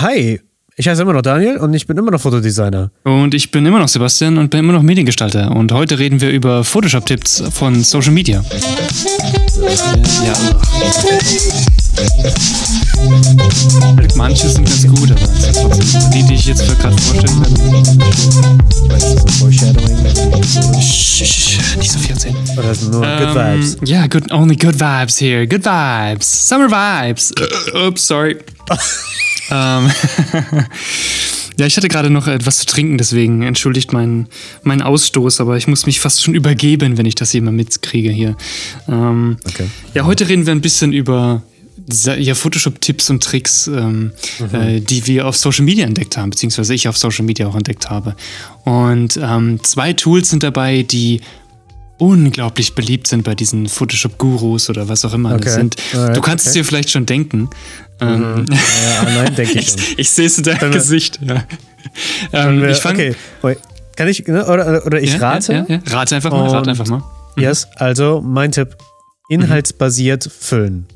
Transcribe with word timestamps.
Hi, 0.00 0.40
ich 0.76 0.86
heiße 0.88 1.02
immer 1.02 1.12
noch 1.12 1.22
Daniel 1.22 1.56
und 1.56 1.74
ich 1.74 1.86
bin 1.88 1.96
immer 1.96 2.12
noch 2.12 2.20
Fotodesigner. 2.20 2.90
Und 3.02 3.34
ich 3.34 3.50
bin 3.50 3.66
immer 3.66 3.80
noch 3.80 3.88
Sebastian 3.88 4.38
und 4.38 4.50
bin 4.50 4.60
immer 4.60 4.72
noch 4.74 4.82
Mediengestalter. 4.82 5.50
Und 5.50 5.72
heute 5.72 5.98
reden 5.98 6.20
wir 6.20 6.30
über 6.30 6.62
Photoshop-Tipps 6.62 7.42
von 7.52 7.82
Social 7.82 8.12
Media. 8.12 8.44
Ja, 10.24 10.34
Manche 14.14 14.48
sind 14.48 14.66
ganz 14.68 14.86
gut, 14.86 15.10
aber 15.10 15.20
trotzdem 15.20 16.10
die, 16.12 16.22
die 16.22 16.34
ich 16.34 16.46
jetzt 16.46 16.64
gerade 16.80 16.96
vorstellen 16.96 17.40
werde. 17.40 17.54
Ich 18.70 18.88
weiß, 18.90 19.14
das 19.14 19.24
ist 19.24 19.30
Foreshadowing. 19.40 20.02
Nicht 20.76 21.90
so 21.90 21.98
viel 21.98 22.10
erzählen. 22.12 22.36
Oder 22.56 22.74
sind 22.74 22.92
nur 22.92 23.04
Ähm, 23.04 23.18
Good 23.18 23.34
Vibes? 23.34 23.76
Ja, 23.84 24.06
good, 24.06 24.30
only 24.32 24.56
good 24.56 24.78
vibes 24.78 25.20
here. 25.20 25.46
Good 25.46 25.64
vibes. 25.64 26.48
Summer 26.48 26.68
vibes. 26.70 27.32
Oops, 27.74 28.06
sorry. 28.06 28.36
ähm, 29.50 29.90
ja, 31.58 31.66
ich 31.66 31.76
hatte 31.76 31.88
gerade 31.88 32.10
noch 32.10 32.26
etwas 32.26 32.58
zu 32.58 32.66
trinken, 32.66 32.98
deswegen 32.98 33.42
entschuldigt 33.42 33.92
meinen 33.92 34.28
meinen 34.62 34.82
Ausstoß, 34.82 35.40
aber 35.40 35.56
ich 35.56 35.66
muss 35.66 35.86
mich 35.86 36.00
fast 36.00 36.22
schon 36.22 36.34
übergeben, 36.34 36.98
wenn 36.98 37.06
ich 37.06 37.14
das 37.14 37.30
hier 37.30 37.42
mal 37.42 37.52
mitkriege 37.52 38.10
hier. 38.10 38.36
Ähm, 38.88 39.38
Okay. 39.44 39.68
Ja, 39.94 40.04
heute 40.04 40.28
reden 40.28 40.46
wir 40.46 40.52
ein 40.52 40.60
bisschen 40.60 40.92
über 40.92 41.42
ja, 41.88 42.34
Photoshop-Tipps 42.34 43.10
und 43.10 43.22
Tricks, 43.22 43.66
ähm, 43.66 44.12
äh, 44.52 44.80
die 44.80 45.06
wir 45.06 45.26
auf 45.26 45.36
Social 45.36 45.64
Media 45.64 45.86
entdeckt 45.86 46.16
haben, 46.16 46.30
beziehungsweise 46.30 46.74
ich 46.74 46.88
auf 46.88 46.98
Social 46.98 47.24
Media 47.24 47.46
auch 47.46 47.54
entdeckt 47.54 47.88
habe. 47.88 48.14
Und 48.64 49.18
ähm, 49.22 49.62
zwei 49.62 49.92
Tools 49.92 50.30
sind 50.30 50.42
dabei, 50.42 50.82
die 50.82 51.20
unglaublich 51.98 52.74
beliebt 52.74 53.06
sind 53.08 53.24
bei 53.24 53.34
diesen 53.34 53.68
Photoshop-Gurus 53.68 54.70
oder 54.70 54.88
was 54.88 55.04
auch 55.04 55.12
immer 55.14 55.34
Okay. 55.34 55.44
das 55.44 55.54
sind. 55.54 55.76
Alright, 55.94 56.16
du 56.16 56.20
kannst 56.20 56.46
es 56.46 56.52
okay. 56.52 56.60
dir 56.60 56.64
vielleicht 56.64 56.90
schon 56.90 57.06
denken. 57.06 57.50
Ähm, 58.00 58.46
Ja, 58.50 59.02
nein, 59.04 59.34
denke 59.34 59.58
ich 59.58 59.74
ich, 59.76 59.98
ich 59.98 60.10
sehe 60.10 60.26
es 60.26 60.38
in 60.38 60.44
deinem 60.44 60.60
wir- 60.60 60.70
Gesicht. 60.70 61.18
Ja. 61.20 61.44
Ähm, 62.32 62.60
wir- 62.62 62.70
ich 62.70 62.78
fang, 62.78 62.94
okay, 62.94 63.14
kann 63.96 64.06
ich, 64.08 64.26
ne, 64.28 64.46
oder, 64.46 64.86
oder 64.86 65.00
ich 65.00 65.12
ja, 65.14 65.18
rate? 65.18 65.52
Ja, 65.52 65.66
ja, 65.68 65.80
ja. 65.84 65.92
Rate 65.92 66.14
einfach 66.16 66.30
mal, 66.30 66.48
rate 66.48 66.70
einfach 66.70 66.86
mal. 66.86 67.02
Yes, 67.36 67.66
also 67.76 68.20
mein 68.24 68.52
Tipp, 68.52 68.76
inhaltsbasiert 69.28 70.28
füllen. 70.38 70.86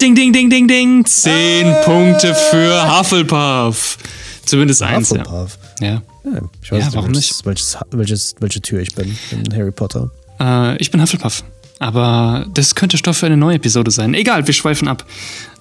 Ding, 0.00 0.14
ding, 0.16 0.32
ding, 0.32 0.50
ding, 0.50 0.66
ding. 0.66 1.04
Zehn 1.04 1.72
Punkte 1.84 2.34
für 2.34 2.98
Hufflepuff. 2.98 3.98
Zumindest 4.44 4.82
eins, 4.82 5.10
ja. 5.10 5.18
Hufflepuff. 5.20 5.58
ja. 5.80 6.02
Ja, 6.24 6.40
ich 6.62 6.70
weiß 6.70 6.78
Ja, 6.78 6.84
nicht, 6.86 6.94
warum 6.96 7.14
welches, 7.14 7.44
Welches, 7.44 7.76
welches, 7.90 8.34
welche 8.38 8.60
Tür 8.60 8.80
ich 8.80 8.94
bin 8.94 9.16
in 9.32 9.52
Harry 9.56 9.72
Potter. 9.72 10.10
Äh, 10.40 10.76
ich 10.78 10.90
bin 10.90 11.00
Hufflepuff. 11.00 11.44
Aber 11.78 12.46
das 12.54 12.74
könnte 12.74 12.96
Stoff 12.96 13.18
für 13.18 13.26
eine 13.26 13.36
neue 13.36 13.56
Episode 13.56 13.90
sein. 13.90 14.14
Egal, 14.14 14.46
wir 14.46 14.54
schweifen 14.54 14.88
ab. 14.88 15.04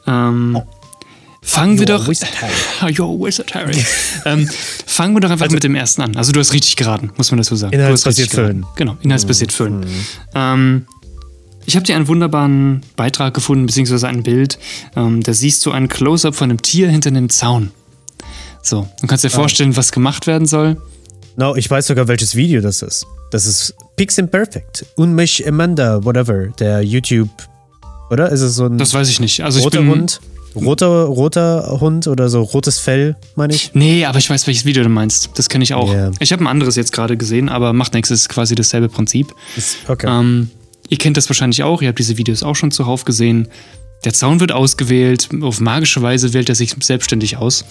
Ähm, 0.06 0.62
Fangen 1.44 1.80
wir 1.80 1.88
doch. 1.88 2.08
Ah, 2.82 2.88
Yo, 2.90 3.28
ähm, 4.26 4.50
fangen 4.86 5.16
wir 5.16 5.22
doch 5.22 5.32
einfach 5.32 5.50
mit 5.50 5.64
dem 5.64 5.74
ersten 5.74 6.04
an. 6.04 6.16
Also, 6.16 6.32
du 6.32 6.40
hast 6.40 6.54
richtig 6.54 6.76
geraten, 6.76 7.12
muss 7.18 7.32
man 7.32 7.40
dazu 7.40 7.56
sagen. 7.56 7.74
Inhaltsbasiert 7.74 8.30
füllen. 8.30 8.66
Genau, 8.76 8.96
inhaltsbasiert 9.02 9.52
füllen. 9.52 9.84
Ähm, 10.36 10.86
ich 11.66 11.76
habe 11.76 11.86
dir 11.86 11.96
einen 11.96 12.08
wunderbaren 12.08 12.82
Beitrag 12.96 13.34
gefunden, 13.34 13.66
beziehungsweise 13.66 14.08
ein 14.08 14.22
Bild. 14.22 14.60
Ähm, 14.96 15.24
da 15.24 15.34
siehst 15.34 15.66
du 15.66 15.72
ein 15.72 15.88
Close-up 15.88 16.36
von 16.36 16.52
einem 16.52 16.62
Tier 16.62 16.90
hinter 16.90 17.10
einem 17.10 17.30
Zaun. 17.30 17.72
So, 18.62 18.88
du 19.02 19.08
kannst 19.08 19.24
dir 19.24 19.32
vorstellen, 19.32 19.76
was 19.76 19.92
gemacht 19.92 20.28
werden 20.28 20.48
soll. 20.48 20.78
No, 21.38 21.56
ich 21.56 21.70
weiß 21.70 21.88
sogar, 21.88 22.08
welches 22.08 22.36
Video 22.36 22.62
das 22.62 22.84
ist. 22.84 23.08
Das 23.32 23.48
ist 23.48 23.74
Piximperfect. 24.02 24.84
Unmisch 24.96 25.46
Amanda, 25.46 26.04
whatever, 26.04 26.48
der 26.58 26.82
YouTube, 26.82 27.30
oder? 28.10 28.32
Ist 28.32 28.42
es 28.42 28.56
so 28.56 28.66
ein 28.66 28.80
Das 28.80 28.96
weiß 28.96 29.08
ich 29.08 29.20
nicht. 29.20 29.44
Also, 29.44 29.60
ich 29.60 29.66
roter 29.66 29.82
bin. 29.82 29.92
Hund? 29.92 30.20
Roter, 30.56 31.04
roter 31.04 31.78
Hund 31.80 32.08
oder 32.08 32.28
so 32.28 32.42
rotes 32.42 32.80
Fell, 32.80 33.16
meine 33.36 33.54
ich? 33.54 33.76
Nee, 33.76 34.06
aber 34.06 34.18
ich 34.18 34.28
weiß, 34.28 34.48
welches 34.48 34.66
Video 34.66 34.82
du 34.82 34.90
meinst. 34.90 35.30
Das 35.36 35.50
kenne 35.50 35.64
ich 35.64 35.76
auch. 35.76 35.94
Ja. 35.94 36.10
Ich 36.20 36.34
habe 36.34 36.44
ein 36.44 36.48
anderes 36.48 36.76
jetzt 36.78 36.94
gerade 36.94 37.16
gesehen, 37.16 37.48
aber 37.48 37.74
macht 37.74 37.94
nichts, 37.94 38.10
ist 38.10 38.28
quasi 38.28 38.56
dasselbe 38.56 38.90
Prinzip. 38.90 39.36
Ist, 39.56 39.78
okay. 39.88 40.08
Ähm, 40.10 40.50
ihr 40.90 40.98
kennt 40.98 41.16
das 41.16 41.30
wahrscheinlich 41.30 41.62
auch, 41.62 41.84
ihr 41.84 41.90
habt 41.90 42.00
diese 42.00 42.18
Videos 42.18 42.42
auch 42.42 42.56
schon 42.56 42.72
zuhauf 42.72 43.06
gesehen. 43.06 43.50
Der 44.04 44.16
Zaun 44.16 44.40
wird 44.40 44.52
ausgewählt, 44.52 45.30
auf 45.44 45.60
magische 45.60 46.02
Weise 46.02 46.34
wählt 46.34 46.50
er 46.50 46.56
sich 46.56 46.76
selbstständig 46.82 47.38
aus. 47.38 47.66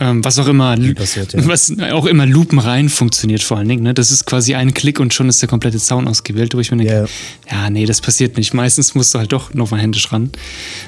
Ähm, 0.00 0.24
was 0.24 0.38
auch 0.40 0.48
immer, 0.48 0.76
passiert, 0.94 1.34
ja. 1.34 1.46
was 1.46 1.72
auch 1.92 2.06
immer 2.06 2.26
lupenrein 2.26 2.88
funktioniert 2.88 3.42
vor 3.42 3.58
allen 3.58 3.68
Dingen. 3.68 3.84
Ne? 3.84 3.94
Das 3.94 4.10
ist 4.10 4.26
quasi 4.26 4.54
ein 4.54 4.74
Klick 4.74 4.98
und 4.98 5.14
schon 5.14 5.28
ist 5.28 5.40
der 5.40 5.48
komplette 5.48 5.78
Zaun 5.78 6.08
ausgewählt, 6.08 6.54
wo 6.54 6.60
ich 6.60 6.72
mir 6.72 6.78
denke, 6.78 7.08
ja, 7.50 7.70
nee, 7.70 7.86
das 7.86 8.00
passiert 8.00 8.36
nicht. 8.36 8.54
Meistens 8.54 8.94
musst 8.96 9.14
du 9.14 9.20
halt 9.20 9.32
doch 9.32 9.54
nochmal 9.54 9.80
händisch 9.80 10.10
ran. 10.12 10.30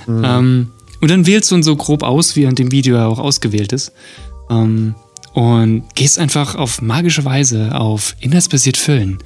Mhm. 0.07 0.25
Ähm, 0.25 0.71
und 1.01 1.11
dann 1.11 1.27
wählst 1.27 1.51
du 1.51 1.57
ihn 1.57 1.63
so 1.63 1.77
grob 1.77 2.03
aus, 2.03 2.35
wie 2.35 2.45
er 2.45 2.49
in 2.49 2.57
dem 2.57 2.73
Video 2.73 2.97
ja 2.97 3.07
auch 3.07 3.21
ausgewählt 3.21 3.73
ist. 3.73 3.93
Ähm, 4.51 4.95
und 5.35 5.85
gehst 5.95 6.19
einfach 6.19 6.55
auf 6.55 6.81
magische 6.81 7.25
Weise 7.25 7.79
auf 7.79 8.17
inhaltsbasiert 8.21 8.77
füllen. 8.77 9.19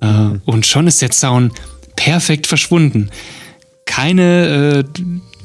Äh, 0.00 0.06
Mhm. 0.06 0.42
Und 0.44 0.66
schon 0.66 0.86
ist 0.86 1.02
der 1.02 1.10
Zaun 1.10 1.52
perfekt 1.96 2.46
verschwunden. 2.46 3.10
Keine 3.98 4.84
äh, 4.86 5.00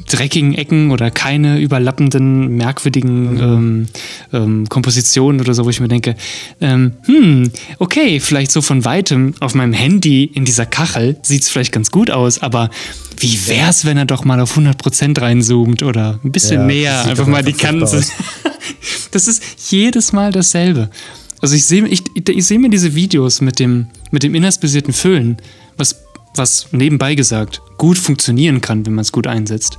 dreckigen 0.07 0.53
Ecken 0.53 0.91
oder 0.91 1.09
keine 1.09 1.59
überlappenden, 1.59 2.55
merkwürdigen 2.55 3.39
ähm, 3.39 3.87
ähm, 4.31 4.69
Kompositionen 4.69 5.41
oder 5.41 5.53
so, 5.53 5.65
wo 5.65 5.69
ich 5.69 5.79
mir 5.79 5.87
denke, 5.87 6.15
ähm, 6.61 6.93
hm, 7.05 7.51
okay, 7.79 8.19
vielleicht 8.19 8.51
so 8.51 8.61
von 8.61 8.85
weitem 8.85 9.33
auf 9.39 9.55
meinem 9.55 9.73
Handy 9.73 10.25
in 10.25 10.45
dieser 10.45 10.67
Kachel 10.67 11.17
sieht 11.23 11.43
es 11.43 11.49
vielleicht 11.49 11.71
ganz 11.71 11.89
gut 11.89 12.11
aus, 12.11 12.43
aber 12.43 12.69
wie 13.17 13.39
wär's, 13.47 13.85
wenn 13.85 13.97
er 13.97 14.05
doch 14.05 14.23
mal 14.23 14.39
auf 14.39 14.55
100% 14.55 15.19
reinzoomt 15.19 15.81
oder 15.81 16.19
ein 16.23 16.31
bisschen 16.31 16.69
Ja, 16.69 17.01
sieht 17.01 17.11
einfach 17.11 17.27
mal 17.27 17.43
die 17.43 17.53
Kanten. 17.53 17.87
furchtbar 17.87 18.53
Das 19.11 19.27
ist 19.27 19.43
jedes 19.71 20.13
Mal 20.13 20.31
dasselbe. 20.31 20.89
Also 21.41 21.55
ich 21.55 21.65
sehe 21.65 21.87
ich, 21.87 22.01
ich 22.15 22.45
sehe 22.45 22.59
mir 22.59 22.69
diese 22.69 22.95
Videos 22.95 23.41
mit 23.41 23.59
dem, 23.59 23.87
mit 24.11 24.23
dem 24.23 24.33
inhaltsbasierten 24.33 24.93
Füllen, 24.93 25.37
was, 25.77 26.02
was 26.35 26.67
nebenbei 26.71 27.16
gesagt 27.16 27.61
gut 27.77 27.97
funktionieren 27.97 28.61
kann, 28.61 28.85
wenn 28.85 28.94
man 28.95 29.01
es 29.03 29.11
gut 29.11 29.27
einsetzt. 29.27 29.77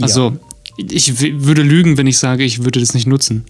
Also 0.00 0.36
ich 0.76 1.20
w- 1.20 1.34
würde 1.38 1.62
lügen, 1.62 1.96
wenn 1.96 2.06
ich 2.06 2.18
sage, 2.18 2.44
ich 2.44 2.64
würde 2.64 2.80
das 2.80 2.94
nicht 2.94 3.06
nutzen. 3.06 3.44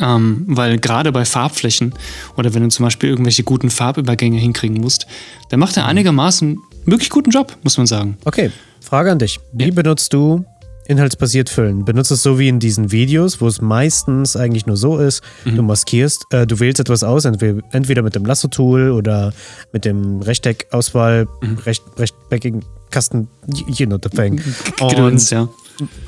Ähm, 0.00 0.44
weil 0.46 0.78
gerade 0.78 1.12
bei 1.12 1.24
Farbflächen 1.24 1.92
oder 2.36 2.54
wenn 2.54 2.62
du 2.62 2.68
zum 2.68 2.84
Beispiel 2.84 3.10
irgendwelche 3.10 3.42
guten 3.42 3.70
Farbübergänge 3.70 4.38
hinkriegen 4.38 4.80
musst, 4.80 5.06
dann 5.50 5.60
macht 5.60 5.76
er 5.76 5.86
einigermaßen 5.86 6.58
wirklich 6.86 7.10
guten 7.10 7.30
Job, 7.30 7.56
muss 7.62 7.76
man 7.76 7.86
sagen. 7.86 8.16
Okay, 8.24 8.50
Frage 8.80 9.10
an 9.12 9.18
dich. 9.18 9.40
Wie 9.52 9.66
Ja. 9.68 9.74
benutzt 9.74 10.12
du 10.12 10.44
inhaltsbasiert 10.90 11.48
füllen? 11.48 11.84
Benutzt 11.84 12.10
es 12.10 12.22
so 12.22 12.38
wie 12.38 12.48
in 12.48 12.58
diesen 12.58 12.90
Videos, 12.92 13.40
wo 13.40 13.46
es 13.46 13.60
meistens 13.60 14.36
eigentlich 14.36 14.66
nur 14.66 14.76
so 14.76 14.98
ist, 14.98 15.22
Mhm. 15.44 15.56
du 15.56 15.62
maskierst, 15.62 16.26
äh, 16.30 16.46
du 16.46 16.58
wählst 16.60 16.80
etwas 16.80 17.02
aus, 17.02 17.24
entweder, 17.24 17.60
entweder 17.72 18.02
mit 18.02 18.14
dem 18.14 18.24
Lasso-Tool 18.26 18.90
oder 18.90 19.32
mit 19.72 19.84
dem 19.84 20.20
Rechteck-Auswahl, 20.20 21.26
Mhm. 21.42 21.58
recht, 21.64 21.82
rechteckigen 21.98 22.64
Kasten, 22.90 23.28
you 23.68 23.86
know 23.86 23.98
the 24.02 24.08
thing. 24.10 24.40
Gedöns, 24.78 25.30
ja. 25.30 25.48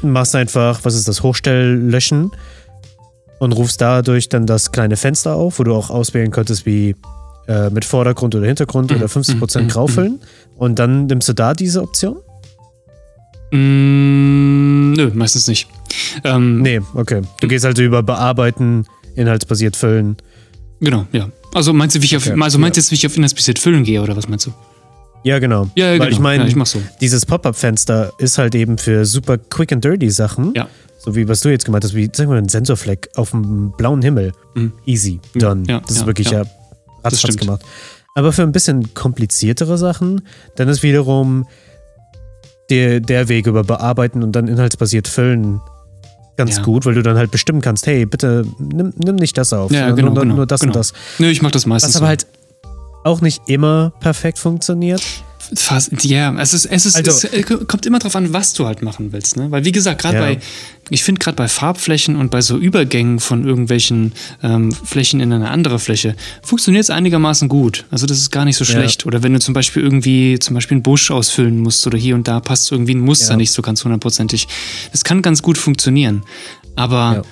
machst 0.03 0.35
einfach, 0.35 0.81
was 0.83 0.95
ist 0.95 1.09
das, 1.09 1.23
Hochstelllöschen 1.23 2.33
und 3.39 3.53
rufst 3.53 3.81
dadurch 3.81 4.29
dann 4.29 4.47
das 4.47 4.73
kleine 4.73 4.97
Fenster 4.97 5.35
auf, 5.35 5.59
wo 5.59 5.65
du 5.65 5.75
auch 5.75 5.91
auswählen 5.91 6.31
könntest, 6.31 6.67
wie 6.67 6.95
äh, 7.49 7.71
mit 7.71 7.85
Vordergrund 7.85 8.35
oder 8.37 8.47
Hintergrund 8.47 8.91
Mhm. 8.91 8.99
oder 8.99 9.09
50% 9.09 9.69
Graufüllen. 9.73 10.21
Und 10.57 10.79
dann 10.79 11.07
nimmst 11.07 11.29
du 11.29 11.33
da 11.33 11.55
diese 11.55 11.83
Option? 11.83 12.19
Mm, 13.53 14.93
nö, 14.93 15.11
meistens 15.15 15.47
nicht. 15.47 15.69
Ähm, 16.25 16.63
Nee, 16.63 16.81
okay. 16.95 17.23
Du 17.41 17.49
gehst 17.49 17.65
also 17.65 17.83
über 17.83 18.03
Bearbeiten, 18.03 18.87
inhaltsbasiert 19.15 19.77
füllen. 19.77 20.17
Genau, 20.81 21.07
ja. 21.13 21.29
Also 21.55 21.73
meinst 21.73 21.95
du, 21.97 22.01
wie 22.01 22.07
ich 22.07 22.17
auf, 22.17 22.27
Okay, 22.27 22.41
also 22.41 22.59
meinst 22.59 22.77
du 22.77 22.81
ja. 22.81 22.83
jetzt, 22.83 22.91
wie 22.91 22.95
ich 22.95 23.07
auf 23.07 23.17
inhaltsbasiert 23.17 23.59
füllen 23.59 23.85
gehe, 23.85 24.03
oder 24.03 24.17
was 24.17 24.29
meinst 24.29 24.47
du? 24.47 24.53
Ja, 25.25 25.39
genau. 25.39 25.69
Ja, 25.77 25.87
ja, 25.87 25.91
Weil 25.93 25.99
genau. 25.99 26.11
ich 26.11 26.19
meine, 26.19 26.49
Ja, 26.49 26.65
so. 26.65 26.83
dieses 27.01 27.27
Pop-Up-Fenster 27.27 28.13
ist 28.19 28.39
halt 28.39 28.55
eben 28.55 28.79
für 28.79 29.05
super 29.05 29.39
quick 29.39 29.71
and 29.73 29.85
dirty 29.85 30.11
Sachen. 30.11 30.53
Ja. 30.57 30.69
So 30.99 31.15
wie 31.15 31.29
was 31.29 31.41
du 31.41 31.49
jetzt 31.51 31.65
gemacht 31.65 31.85
hast, 31.85 31.95
wie 31.95 32.09
sagen 32.13 32.31
wir 32.31 32.39
ein 32.39 32.49
Sensorfleck 32.49 33.11
auf 33.17 33.31
dem 33.31 33.73
blauen 33.77 34.03
Himmel. 34.03 34.33
Easy, 34.87 35.21
done. 35.35 35.63
Mhm. 35.63 35.65
Ja, 35.67 35.81
das 35.81 35.97
ist 35.99 36.07
wirklich 36.07 36.31
ja. 36.31 36.45
ratzfatz 37.05 37.37
gemacht. 37.37 37.63
Aber 38.15 38.33
für 38.33 38.43
ein 38.43 38.53
bisschen 38.53 38.95
kompliziertere 38.95 39.79
Sachen, 39.79 40.23
dann 40.57 40.69
ist 40.69 40.83
wiederum 40.83 41.47
der, 42.73 43.01
der 43.01 43.29
Weg 43.29 43.47
über 43.47 43.65
Bearbeiten 43.65 44.23
und 44.23 44.33
dann 44.33 44.49
inhaltsbasiert 44.49 45.09
füllen 45.09 45.61
ganz 46.37 46.57
Ja. 46.57 46.63
gut, 46.63 46.87
weil 46.87 46.95
du 46.95 47.03
dann 47.03 47.17
halt 47.19 47.31
bestimmen 47.31 47.61
kannst, 47.61 47.87
hey, 47.87 48.07
bitte 48.07 48.47
nimm, 48.59 48.93
nimm 48.97 49.17
nicht 49.17 49.37
das 49.37 49.53
auf, 49.53 49.71
Ja, 49.71 49.91
genau, 49.91 50.13
nur, 50.13 50.23
genau. 50.23 50.35
nur 50.37 50.47
das 50.47 50.61
genau. 50.61 50.71
und 50.71 50.77
das. 50.77 50.93
Nö, 51.19 51.27
ich 51.29 51.43
mach 51.43 51.51
das 51.51 51.67
meistens 51.67 51.91
Was 51.95 51.97
aber 51.97 52.07
so. 52.07 52.09
halt 52.09 52.27
auch 53.05 53.21
nicht 53.21 53.43
immer 53.47 53.93
perfekt 54.01 54.39
funktioniert. 54.39 55.03
Fast, 55.55 56.05
ja, 56.05 56.35
es 56.41 56.55
ist, 56.55 56.67
es 56.67 56.87
ist, 56.87 56.97
Also- 56.97 57.11
es 57.11 57.25
äh, 57.25 57.43
kommt 57.43 57.85
immer 57.85 57.99
drauf 57.99 58.15
an, 58.17 58.33
was 58.33 58.53
du 58.55 58.67
halt 58.67 58.81
machen 58.83 59.13
willst, 59.13 59.37
ne? 59.37 59.51
Weil 59.51 59.65
wie 59.65 59.73
gesagt, 59.73 60.01
gerade 60.03 60.17
Ja. 60.17 60.23
bei, 60.23 60.39
ich 60.91 61.03
finde 61.05 61.19
gerade 61.19 61.37
bei 61.37 61.49
Farbflächen 61.49 62.17
und 62.17 62.31
bei 62.31 62.41
so 62.43 62.57
Übergängen 62.57 63.19
von 63.21 63.45
irgendwelchen 63.47 64.13
ähm, 64.43 64.73
Flächen 64.73 65.21
in 65.21 65.33
eine 65.33 65.51
andere 65.51 65.79
Fläche 65.79 66.15
funktioniert 66.43 66.85
es 66.85 66.91
einigermaßen 66.91 67.49
gut. 67.49 67.85
Also 67.91 68.07
das 68.07 68.19
ist 68.19 68.31
gar 68.31 68.45
nicht 68.45 68.57
so 68.57 68.65
Ja. 68.65 68.71
schlecht. 68.73 69.05
Oder 69.05 69.23
wenn 69.23 69.33
du 69.33 69.41
zum 69.41 69.53
Beispiel 69.55 69.83
irgendwie 69.83 70.39
zum 70.39 70.55
Beispiel 70.55 70.77
einen 70.77 70.83
Busch 70.83 71.11
ausfüllen 71.11 71.59
musst 71.59 71.87
oder 71.87 71.99
hier 71.99 72.15
und 72.15 72.29
da 72.29 72.41
passt 72.41 72.71
irgendwie 72.73 72.95
ein 72.95 73.01
Muster 73.01 73.33
Ja. 73.33 73.37
nicht 73.37 73.51
so 73.53 73.63
ganz 73.63 73.85
hundertprozentig. 73.85 74.47
Das 74.93 75.03
kann 75.05 75.23
ganz 75.23 75.43
gut 75.43 75.59
funktionieren. 75.59 76.23
Aber, 76.77 76.97
Ja. 77.17 77.23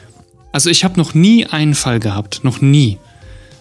also 0.52 0.68
ich 0.68 0.84
habe 0.84 0.98
noch 0.98 1.14
nie 1.14 1.46
einen 1.46 1.74
Fall 1.74 2.00
gehabt, 2.00 2.40
noch 2.42 2.60
nie, 2.60 2.98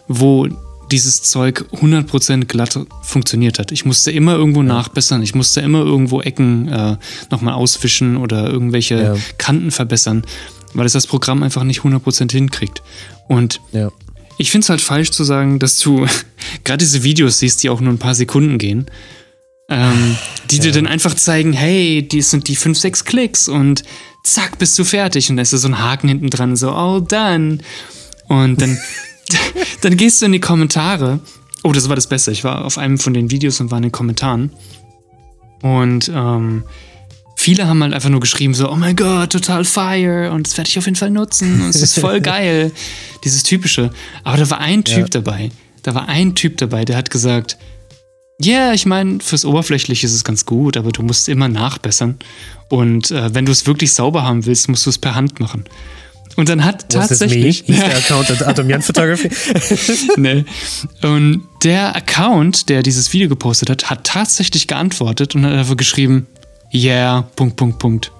wo 0.07 0.47
dieses 0.91 1.21
Zeug 1.23 1.65
100% 1.73 2.45
glatt 2.45 2.79
funktioniert 3.03 3.59
hat. 3.59 3.71
Ich 3.71 3.85
musste 3.85 4.11
immer 4.11 4.33
irgendwo 4.35 4.63
nachbessern, 4.63 5.21
ich 5.21 5.35
musste 5.35 5.61
immer 5.61 5.79
irgendwo 5.79 6.21
Ecken 6.21 6.67
äh, 6.67 6.97
nochmal 7.29 7.53
auswischen 7.53 8.17
oder 8.17 8.47
irgendwelche 8.49 8.95
Ja. 9.01 9.15
Kanten 9.37 9.71
verbessern, 9.71 10.23
weil 10.73 10.85
es 10.85 10.93
das 10.93 11.07
Programm 11.07 11.43
einfach 11.43 11.63
nicht 11.63 11.81
100% 11.81 12.31
hinkriegt. 12.31 12.81
Und 13.27 13.61
Ja. 13.71 13.91
ich 14.37 14.51
finde 14.51 14.65
es 14.65 14.69
halt 14.69 14.81
falsch 14.81 15.11
zu 15.11 15.23
sagen, 15.23 15.59
dass 15.59 15.79
du 15.79 16.05
gerade 16.63 16.77
diese 16.79 17.03
Videos 17.03 17.39
siehst, 17.39 17.61
die 17.63 17.69
auch 17.69 17.81
nur 17.81 17.93
ein 17.93 17.99
paar 17.99 18.15
Sekunden 18.15 18.57
gehen, 18.57 18.85
ähm, 19.69 20.15
die 20.49 20.59
dir 20.59 20.71
dann 20.71 20.87
einfach 20.87 21.13
zeigen, 21.13 21.53
hey, 21.53 22.07
die 22.07 22.21
sind 22.23 22.47
die 22.47 22.55
5, 22.55 22.77
6 22.77 23.05
Klicks 23.05 23.47
und 23.47 23.83
zack, 24.23 24.57
bist 24.57 24.77
du 24.79 24.83
fertig. 24.83 25.29
Und 25.29 25.35
da 25.37 25.43
ist 25.43 25.51
so 25.51 25.67
ein 25.67 25.77
Haken 25.79 26.07
hinten 26.09 26.29
dran, 26.31 26.55
so 26.55 26.71
all 26.71 27.01
done. 27.03 27.59
Und 28.27 28.61
dann, 28.61 28.77
dann 29.81 29.97
gehst 29.97 30.21
du 30.21 30.25
in 30.25 30.31
die 30.31 30.39
Kommentare. 30.39 31.19
Oh, 31.63 31.71
das 31.71 31.89
war 31.89 31.95
das 31.95 32.07
Beste. 32.07 32.31
Ich 32.31 32.43
war 32.43 32.65
auf 32.65 32.77
einem 32.77 32.97
von 32.97 33.13
den 33.13 33.31
Videos 33.31 33.59
und 33.59 33.71
war 33.71 33.77
in 33.77 33.83
den 33.83 33.91
Kommentaren. 33.91 34.51
Und 35.61 36.09
ähm, 36.13 36.63
viele 37.35 37.67
haben 37.67 37.83
halt 37.83 37.93
einfach 37.93 38.09
nur 38.09 38.21
geschrieben, 38.21 38.53
so, 38.53 38.71
oh 38.71 38.75
mein 38.75 38.95
Gott, 38.95 39.31
total 39.31 39.65
fire 39.65 40.31
und 40.31 40.47
das 40.47 40.57
werde 40.57 40.69
ich 40.69 40.77
auf 40.77 40.85
jeden 40.85 40.95
Fall 40.95 41.11
nutzen 41.11 41.61
und 41.61 41.69
es 41.69 41.81
ist 41.81 41.99
voll 41.99 42.21
geil. 42.21 42.71
Dieses 43.23 43.43
typische. 43.43 43.91
Aber 44.23 44.37
da 44.37 44.49
war 44.49 44.59
ein 44.59 44.83
Typ 44.83 44.97
Ja. 44.97 45.05
dabei. 45.21 45.51
Da 45.83 45.95
war 45.95 46.07
ein 46.07 46.35
Typ 46.35 46.57
dabei, 46.57 46.85
der 46.85 46.97
hat 46.97 47.09
gesagt, 47.09 47.57
ja, 48.41 48.53
yeah, 48.53 48.73
ich 48.73 48.85
meine, 48.85 49.19
fürs 49.19 49.43
Oberflächliche 49.43 50.05
ist 50.05 50.13
es 50.13 50.23
ganz 50.23 50.45
gut, 50.45 50.77
aber 50.77 50.93
du 50.93 51.03
musst 51.03 51.27
immer 51.27 51.49
nachbessern. 51.49 52.17
Und 52.69 53.11
äh, 53.11 53.33
wenn 53.33 53.45
du 53.45 53.51
es 53.51 53.67
wirklich 53.67 53.91
sauber 53.93 54.23
haben 54.23 54.45
willst, 54.45 54.69
musst 54.69 54.85
du 54.85 54.89
es 54.89 54.97
per 54.97 55.15
Hand 55.15 55.41
machen. 55.41 55.65
Und 56.35 56.47
dann 56.47 56.63
hat 56.63 56.85
Was 56.95 57.11
ist 57.11 57.19
me? 57.21 57.27
tatsächlich. 57.27 57.63
Hieß 57.65 57.79
der 57.79 57.97
Account 57.97 58.31
at 58.31 58.47
Atomian 58.47 58.81
Photography? 58.81 59.29
nee. 60.17 60.45
Und 61.01 61.43
der 61.63 61.95
Account, 61.95 62.69
der 62.69 62.81
dieses 62.83 63.11
Video 63.13 63.27
gepostet 63.27 63.69
hat, 63.69 63.89
hat 63.89 64.05
tatsächlich 64.05 64.67
geantwortet 64.67 65.35
und 65.35 65.45
hat 65.45 65.53
einfach 65.53 65.75
geschrieben, 65.77 66.27
yeah, 66.73 67.23
Punkt, 67.35 67.55
Punkt, 67.57 67.79
Punkt. 67.79 68.11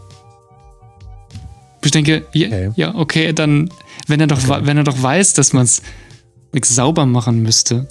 Ich 1.85 1.91
denke, 1.91 2.25
ja, 2.33 2.47
Okay. 2.47 2.71
ja 2.75 2.95
okay, 2.95 3.31
dann, 3.33 3.69
wenn 4.07 4.19
er 4.19 4.27
doch, 4.27 4.47
wa- 4.50 4.61
wenn 4.63 4.75
er 4.77 4.83
doch 4.83 5.01
weiß, 5.01 5.33
dass 5.33 5.53
man 5.53 5.63
es 5.63 5.81
sauber 6.63 7.06
machen 7.06 7.41
müsste, 7.41 7.88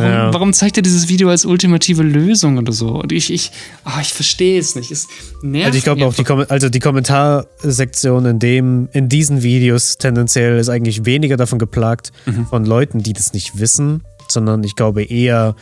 warum, 0.00 0.10
Ja. 0.10 0.32
warum 0.34 0.52
zeigt 0.52 0.76
er 0.76 0.82
dieses 0.82 1.08
Video 1.08 1.28
als 1.28 1.44
ultimative 1.44 2.02
Lösung 2.02 2.58
oder 2.58 2.72
so? 2.72 2.88
Und 2.88 3.12
ich, 3.12 3.32
ich, 3.32 3.50
ah, 3.84 4.00
ich 4.00 4.12
verstehe 4.12 4.58
es 4.58 4.74
nicht. 4.74 4.90
Es 4.90 5.06
nervt 5.42 5.66
Also 5.66 5.78
ich 5.78 5.84
glaube 5.84 6.04
auch 6.06 6.14
die. 6.14 6.24
Kom 6.24 6.44
also 6.48 6.68
die 6.68 6.78
Kommentarsektion 6.80 8.26
in 8.26 8.38
dem, 8.38 8.88
in 8.92 9.08
diesen 9.08 9.42
Videos 9.42 9.98
tendenziell 9.98 10.58
ist 10.58 10.68
eigentlich 10.68 11.04
weniger 11.04 11.36
davon 11.36 11.58
geplagt 11.58 12.12
Mhm. 12.26 12.46
von 12.46 12.64
Leuten, 12.64 13.02
die 13.02 13.12
das 13.12 13.32
nicht 13.32 13.58
wissen, 13.58 14.02
sondern 14.28 14.62
ich 14.64 14.76
glaube 14.76 15.02
eher 15.04 15.54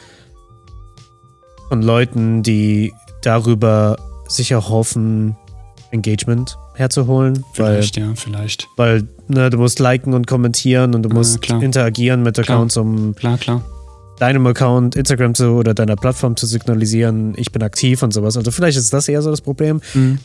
von 1.69 1.83
Leuten, 1.83 2.43
die 2.43 2.93
darüber 3.23 3.97
sicher 4.29 4.69
hoffen, 4.69 5.37
Engagement 5.91 6.59
herzuholen, 6.75 7.45
weil, 7.57 7.75
Vielleicht, 7.77 7.97
ja, 7.97 8.13
vielleicht. 8.15 8.69
weil 8.77 9.05
ne, 9.29 9.51
du 9.51 9.57
musst 9.59 9.79
liken 9.79 10.15
und 10.15 10.27
kommentieren 10.27 10.95
und 10.95 11.03
du 11.05 11.09
musst 11.09 11.41
klar. 11.43 11.63
interagieren 11.63 12.23
mit 12.23 12.35
Klar. 12.35 12.45
Accounts, 12.57 12.77
um 12.77 13.15
Klar, 13.15 13.39
klar. 13.39 13.63
Deinem 14.19 14.47
Account 14.47 14.97
Instagram 14.97 15.35
zu 15.35 15.51
oder 15.51 15.75
deiner 15.75 15.97
Plattform 15.97 16.37
zu 16.37 16.47
signalisieren, 16.47 17.35
ich 17.37 17.53
bin 17.53 17.63
aktiv 17.63 18.03
und 18.03 18.13
sowas. 18.13 18.37
Also 18.37 18.51
vielleicht 18.51 18.79
ist 18.79 18.93
das 18.93 19.09
eher 19.09 19.23
so 19.23 19.31
das 19.31 19.41
Problem. 19.41 19.81
Mhm. 19.95 20.19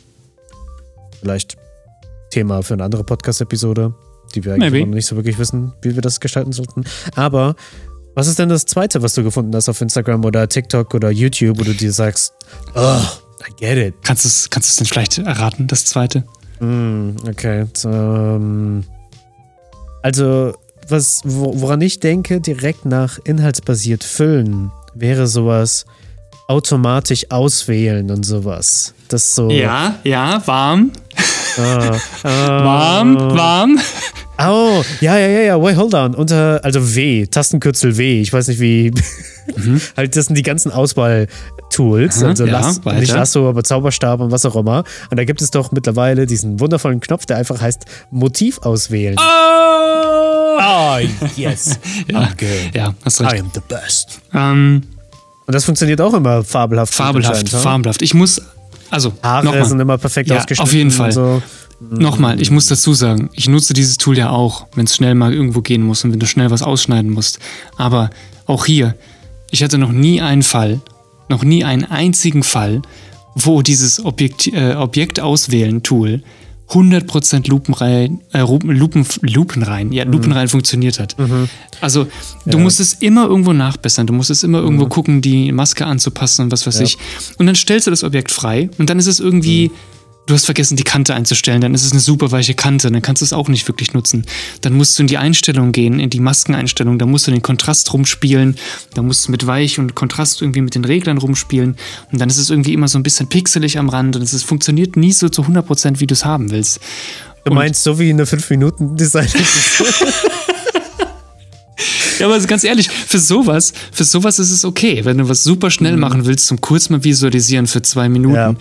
Vielleicht 1.19 1.57
Thema 2.31 2.61
für 2.63 2.73
eine 2.73 2.83
andere 2.83 3.03
Podcast-Episode, 3.03 3.93
die 4.33 4.43
wir 4.45 4.53
eigentlich 4.53 4.71
Maybe. 4.71 4.87
noch 4.87 4.95
nicht 4.95 5.05
so 5.05 5.15
wirklich 5.15 5.37
wissen, 5.37 5.73
wie 5.81 5.95
wir 5.95 6.01
das 6.01 6.19
gestalten 6.19 6.51
sollten. 6.51 6.85
Aber 7.15 7.55
was 8.15 8.27
ist 8.27 8.39
denn 8.39 8.49
das 8.49 8.65
Zweite, 8.65 9.01
was 9.01 9.13
du 9.13 9.23
gefunden 9.23 9.55
hast 9.55 9.69
auf 9.69 9.79
Instagram 9.81 10.25
oder 10.25 10.47
TikTok 10.47 10.93
oder 10.93 11.11
YouTube, 11.11 11.59
wo 11.59 11.63
du 11.63 11.73
dir 11.73 11.91
sagst, 11.91 12.33
oh, 12.75 13.01
I 13.47 13.53
get 13.57 13.77
it. 13.77 13.95
Kannst 14.03 14.25
du 14.25 14.27
es 14.27 14.49
kannst 14.49 14.69
du's 14.69 14.75
denn 14.77 14.87
vielleicht 14.87 15.17
erraten, 15.17 15.67
das 15.67 15.85
zweite? 15.85 16.23
Hm, 16.59 17.15
okay. 17.27 17.65
So, 17.73 17.89
ähm, 17.89 18.83
also, 20.03 20.53
was, 20.91 21.21
wo, 21.23 21.53
woran 21.61 21.81
ich 21.81 21.99
denke, 21.99 22.41
direkt 22.41 22.85
nach 22.85 23.19
inhaltsbasiert 23.23 24.03
füllen, 24.03 24.71
wäre 24.93 25.27
sowas 25.27 25.85
automatisch 26.47 27.25
auswählen 27.29 28.11
und 28.11 28.23
sowas. 28.23 28.93
Das 29.07 29.33
so. 29.35 29.49
Ja, 29.49 29.99
ja, 30.03 30.41
warm. 30.45 30.91
Ah, 31.57 31.97
ah, 32.23 32.63
Warm, 32.63 33.15
warm. 33.37 33.79
Oh, 34.49 34.83
ja, 35.01 35.17
ja, 35.17 35.27
ja, 35.27 35.39
ja, 35.41 35.61
wait, 35.61 35.75
hold 35.77 35.93
on. 35.93 36.15
Unter, 36.15 36.59
also 36.63 36.95
W, 36.95 37.25
Tastenkürzel 37.27 37.97
W. 37.97 38.21
Ich 38.21 38.31
weiß 38.31 38.47
nicht 38.47 38.59
wie. 38.59 38.91
halt, 39.97 40.15
das 40.15 40.25
sind 40.27 40.37
die 40.37 40.43
ganzen 40.43 40.71
Auswahl-Tools. 40.71 42.23
Also 42.23 42.45
ja, 42.45 42.51
Lass, 42.53 42.83
nicht 42.85 43.13
Lasso, 43.13 43.49
aber 43.49 43.63
Zauberstab 43.63 44.19
und 44.19 44.31
was 44.31 44.45
auch 44.45 44.55
immer. 44.55 44.83
Und 45.09 45.17
da 45.17 45.23
gibt 45.25 45.41
es 45.41 45.51
doch 45.51 45.71
mittlerweile 45.71 46.25
diesen 46.25 46.59
wundervollen 46.59 46.99
Knopf, 46.99 47.25
der 47.25 47.37
einfach 47.37 47.59
heißt 47.61 47.85
Motiv 48.11 48.59
auswählen. 48.59 49.17
Oh! 49.19 50.57
Ah, 50.59 50.99
yes. 51.35 51.79
Ja, 52.11 52.29
ja, 52.73 52.93
hast 53.03 53.19
I 53.21 53.23
recht. 53.25 53.41
am 53.41 53.51
the 53.53 53.61
best. 53.67 54.21
Ähm, 54.33 54.83
Und 55.47 55.55
das 55.55 55.65
funktioniert 55.65 55.99
auch 56.01 56.13
immer 56.13 56.43
fabelhaft. 56.43 56.93
fabelhaft, 56.93 57.51
ha? 57.53 57.57
fabelhaft. 57.57 58.01
Ich 58.01 58.13
muss, 58.13 58.41
also, 58.89 59.13
Haare 59.23 59.65
sind 59.65 59.79
immer 59.79 59.97
perfekt 59.97 60.29
Ja, 60.29 60.37
ausgeschnitten. 60.37 60.69
auf 60.69 60.73
jeden 60.73 60.91
Fall. 60.91 61.11
So. 61.11 61.41
Nochmal, 61.89 62.39
ich 62.41 62.51
muss 62.51 62.67
dazu 62.67 62.93
sagen, 62.93 63.29
ich 63.33 63.47
nutze 63.49 63.73
dieses 63.73 63.97
Tool 63.97 64.17
ja 64.17 64.29
auch, 64.29 64.67
wenn 64.75 64.85
es 64.85 64.95
schnell 64.95 65.15
mal 65.15 65.33
irgendwo 65.33 65.61
gehen 65.61 65.81
muss 65.83 66.03
und 66.03 66.11
wenn 66.11 66.19
du 66.19 66.27
schnell 66.27 66.51
was 66.51 66.61
ausschneiden 66.61 67.11
musst. 67.11 67.39
Aber 67.77 68.09
auch 68.45 68.65
hier, 68.65 68.95
ich 69.49 69.63
hatte 69.63 69.77
noch 69.77 69.91
nie 69.91 70.21
einen 70.21 70.43
Fall, 70.43 70.79
noch 71.29 71.43
nie 71.43 71.63
einen 71.63 71.85
einzigen 71.85 72.43
Fall, 72.43 72.81
wo 73.35 73.61
dieses 73.61 74.03
Objekt, 74.05 74.47
äh, 74.47 74.75
Objekt 74.75 75.19
auswählen 75.19 75.81
Tool 75.83 76.21
100% 76.69 77.49
lupenrein, 77.49 78.21
äh, 78.31 78.39
Lupen, 78.41 78.69
Lupen, 78.71 79.05
lupenrein, 79.23 79.91
ja, 79.91 80.05
lupenrein 80.05 80.47
funktioniert 80.47 80.99
hat. 80.99 81.15
Also, 81.81 82.05
du 82.45 82.57
Ja. 82.57 82.63
musst 82.63 82.79
es 82.79 82.93
immer 82.93 83.25
irgendwo 83.27 83.51
nachbessern, 83.51 84.07
du 84.07 84.13
musst 84.13 84.29
es 84.29 84.43
immer 84.43 84.59
irgendwo 84.59 84.85
gucken, 84.85 85.21
die 85.21 85.51
Maske 85.51 85.85
anzupassen 85.85 86.43
und 86.45 86.51
was 86.53 86.65
weiß 86.65 86.77
Ja. 86.79 86.83
ich. 86.85 86.97
Und 87.37 87.47
dann 87.47 87.55
stellst 87.55 87.87
du 87.87 87.91
das 87.91 88.05
Objekt 88.05 88.31
frei 88.31 88.69
und 88.77 88.89
dann 88.89 88.99
ist 88.99 89.07
es 89.07 89.19
irgendwie, 89.19 89.71
du 90.25 90.33
hast 90.33 90.45
vergessen, 90.45 90.77
die 90.77 90.83
Kante 90.83 91.13
einzustellen, 91.13 91.61
dann 91.61 91.73
ist 91.73 91.83
es 91.83 91.91
eine 91.91 91.99
super 91.99 92.31
weiche 92.31 92.53
Kante, 92.53 92.91
dann 92.91 93.01
kannst 93.01 93.21
du 93.21 93.25
es 93.25 93.33
auch 93.33 93.47
nicht 93.47 93.67
wirklich 93.67 93.93
nutzen. 93.93 94.25
Dann 94.61 94.73
musst 94.73 94.97
du 94.97 95.03
in 95.03 95.07
die 95.07 95.17
Einstellung 95.17 95.71
gehen, 95.71 95.99
in 95.99 96.09
die 96.09 96.19
Maskeneinstellung, 96.19 96.99
da 96.99 97.05
musst 97.05 97.27
du 97.27 97.31
den 97.31 97.41
Kontrast 97.41 97.91
rumspielen, 97.93 98.57
da 98.93 99.01
musst 99.01 99.27
du 99.27 99.31
mit 99.31 99.47
Weich 99.47 99.79
und 99.79 99.95
Kontrast 99.95 100.41
irgendwie 100.41 100.61
mit 100.61 100.75
den 100.75 100.85
Reglern 100.85 101.17
rumspielen 101.17 101.75
und 102.11 102.21
dann 102.21 102.29
ist 102.29 102.37
es 102.37 102.49
irgendwie 102.49 102.73
immer 102.73 102.87
so 102.87 102.97
ein 102.99 103.03
bisschen 103.03 103.27
pixelig 103.27 103.77
am 103.77 103.89
Rand 103.89 104.15
und 104.15 104.21
es 104.21 104.43
funktioniert 104.43 104.95
nie 104.95 105.11
so 105.11 105.29
zu 105.29 105.43
100%, 105.43 105.99
wie 105.99 106.07
du 106.07 106.13
es 106.13 106.25
haben 106.25 106.51
willst. 106.51 106.79
Du 107.43 107.53
meinst, 107.53 107.83
so 107.83 107.97
wie 107.97 108.09
eine 108.09 108.25
5-Minuten-Design. 108.25 109.27
Ja, 112.19 112.27
aber 112.27 112.39
ganz 112.41 112.63
ehrlich, 112.63 112.87
für 112.87 113.17
sowas, 113.17 113.73
für 113.91 114.03
sowas 114.03 114.37
ist 114.37 114.51
es 114.51 114.63
okay, 114.63 115.03
wenn 115.05 115.17
du 115.17 115.27
was 115.27 115.43
super 115.43 115.71
schnell 115.71 115.97
machen 115.97 116.27
willst, 116.27 116.45
zum 116.45 116.61
kurz 116.61 116.89
mal 116.91 117.03
visualisieren 117.03 117.65
für 117.65 117.81
zwei 117.81 118.09
Minuten. 118.09 118.33
Mhm. 118.33 118.35
Ja. 118.35 118.55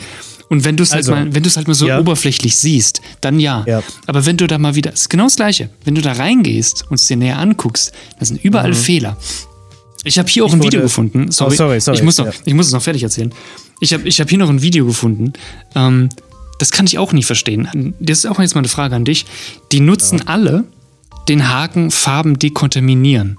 Und 0.51 0.65
wenn 0.65 0.77
du 0.77 0.83
es 0.83 0.93
Also, 0.93 1.15
halt 1.15 1.27
mal, 1.29 1.35
wenn 1.35 1.43
du 1.43 1.49
es 1.49 1.57
halt 1.57 1.69
mal 1.69 1.75
so 1.75 1.87
ja. 1.87 1.99
oberflächlich 2.01 2.57
siehst, 2.57 3.01
dann 3.23 3.41
ja. 3.41 3.65
Ja. 3.67 3.83
Aber 4.07 4.27
wenn 4.27 4.37
du 4.37 4.47
da 4.47 4.59
mal 4.59 4.75
wieder, 4.75 4.93
ist 4.93 5.09
genau 5.09 5.25
das 5.25 5.37
Gleiche. 5.37 5.71
Wenn 5.85 5.95
du 5.95 6.03
da 6.03 6.13
reingehst 6.13 6.85
und 6.91 6.97
es 6.97 7.07
dir 7.07 7.17
näher 7.17 7.39
anguckst, 7.39 7.93
da 8.19 8.25
sind 8.27 8.45
überall 8.45 8.75
Fehler. 8.75 9.17
Ich 10.05 10.19
habe 10.19 10.29
hier 10.29 10.45
auch 10.45 10.49
Mhm. 10.53 10.61
Ich 10.61 10.67
ein 10.67 10.67
Video 10.73 10.81
gefunden. 10.83 11.31
Sorry, 11.31 11.53
Oh, 11.53 11.57
sorry, 11.57 11.81
sorry, 11.81 11.99
Ich 11.99 12.03
muss, 12.03 12.19
noch, 12.19 12.27
ja. 12.27 12.33
ich 12.45 12.55
muss 12.55 12.67
es 12.67 12.73
noch 12.73 12.83
fertig 12.83 13.03
erzählen. 13.03 13.33
Ich 13.81 13.95
habe 13.95 14.07
ich 14.09 14.21
hab 14.21 14.29
hier 14.29 14.39
noch 14.39 14.51
ein 14.51 14.61
Video 14.61 14.85
gefunden. 14.87 15.33
Ähm, 15.75 16.09
das 16.59 16.71
kann 16.73 16.85
ich 16.87 16.99
auch 16.99 17.13
nie 17.13 17.23
verstehen. 17.23 17.95
Das 18.01 18.19
ist 18.19 18.27
auch 18.27 18.39
jetzt 18.41 18.55
mal 18.55 18.61
eine 18.61 18.69
Frage 18.69 18.97
an 18.97 19.05
dich. 19.05 19.27
Die 19.73 19.81
nutzen 19.81 20.27
alle 20.27 20.65
den 21.29 21.49
Haken 21.49 21.91
Farben 21.91 22.39
dekontaminieren. 22.39 23.39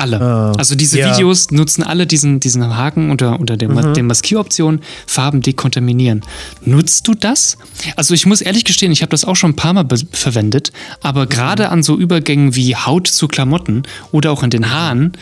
Alle. 0.00 0.20
Ah, 0.20 0.52
also 0.56 0.74
diese 0.74 0.98
ja. 0.98 1.12
Videos 1.12 1.50
nutzen 1.50 1.82
alle 1.82 2.06
diesen, 2.06 2.40
diesen 2.40 2.76
Haken 2.76 3.10
unter, 3.10 3.38
unter 3.38 3.56
der, 3.56 3.68
Mhm. 3.68 3.94
der 3.94 4.02
Maskieroption 4.02 4.80
Farben 5.06 5.42
dekontaminieren. 5.42 6.22
Nutzt 6.64 7.06
du 7.06 7.14
das? 7.14 7.58
Also 7.96 8.14
ich 8.14 8.26
muss 8.26 8.40
ehrlich 8.40 8.64
gestehen, 8.64 8.92
ich 8.92 9.02
habe 9.02 9.10
das 9.10 9.24
auch 9.24 9.36
schon 9.36 9.50
ein 9.50 9.56
paar 9.56 9.72
Mal 9.72 9.86
verwendet, 10.12 10.72
aber 11.02 11.24
Mhm. 11.24 11.28
gerade 11.28 11.68
an 11.68 11.82
so 11.82 11.96
Übergängen 11.98 12.54
wie 12.56 12.74
Haut 12.76 13.06
zu 13.06 13.28
Klamotten 13.28 13.82
oder 14.12 14.32
auch 14.32 14.42
in 14.42 14.50
den 14.50 14.70
Haaren 14.72 15.12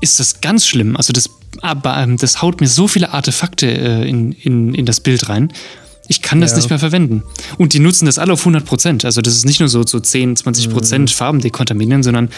ist 0.00 0.18
das 0.18 0.40
ganz 0.40 0.66
schlimm. 0.66 0.96
Also 0.96 1.12
das, 1.12 1.30
aber, 1.62 1.96
ähm, 1.98 2.16
das 2.16 2.42
haut 2.42 2.60
mir 2.60 2.68
so 2.68 2.88
viele 2.88 3.12
Artefakte 3.12 3.66
äh, 3.66 4.08
in, 4.08 4.32
in, 4.32 4.74
in 4.74 4.86
das 4.86 5.00
Bild 5.00 5.28
rein. 5.28 5.52
Ich 6.08 6.22
kann 6.22 6.40
das 6.40 6.50
Ja. 6.52 6.56
nicht 6.56 6.70
mehr 6.70 6.78
verwenden. 6.80 7.22
Und 7.58 7.72
die 7.72 7.78
nutzen 7.78 8.06
das 8.06 8.18
alle 8.18 8.32
auf 8.32 8.40
100 8.44 8.64
Prozent. 8.64 9.04
Also 9.04 9.20
das 9.20 9.34
ist 9.36 9.46
nicht 9.46 9.60
nur 9.60 9.68
so, 9.68 9.86
so 9.86 10.00
10, 10.00 10.34
20 10.36 10.66
Mhm. 10.68 10.72
Prozent 10.72 11.10
Farben 11.10 11.40
dekontaminieren, 11.40 12.02
sondern 12.02 12.30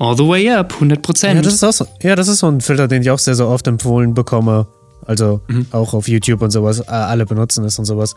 all 0.00 0.16
the 0.16 0.26
way 0.26 0.50
up, 0.50 0.72
100 0.74 1.00
Prozent. 1.02 1.36
Ja, 1.36 1.42
das 1.42 1.54
ist 1.54 1.62
auch 1.62 1.72
so, 1.72 1.86
ja, 2.02 2.16
das 2.16 2.26
ist 2.26 2.40
so 2.40 2.48
ein 2.48 2.60
Filter, 2.60 2.88
den 2.88 3.02
ich 3.02 3.10
auch 3.10 3.18
sehr, 3.20 3.36
sehr 3.36 3.46
oft 3.46 3.66
empfohlen 3.68 4.14
bekomme. 4.14 4.66
Also 5.06 5.40
Mhm. 5.48 5.66
auch 5.70 5.94
auf 5.94 6.08
YouTube 6.08 6.42
und 6.42 6.50
sowas. 6.50 6.80
Äh, 6.80 6.84
Alle 6.90 7.24
benutzen 7.26 7.64
es 7.64 7.78
und 7.78 7.84
sowas. 7.84 8.14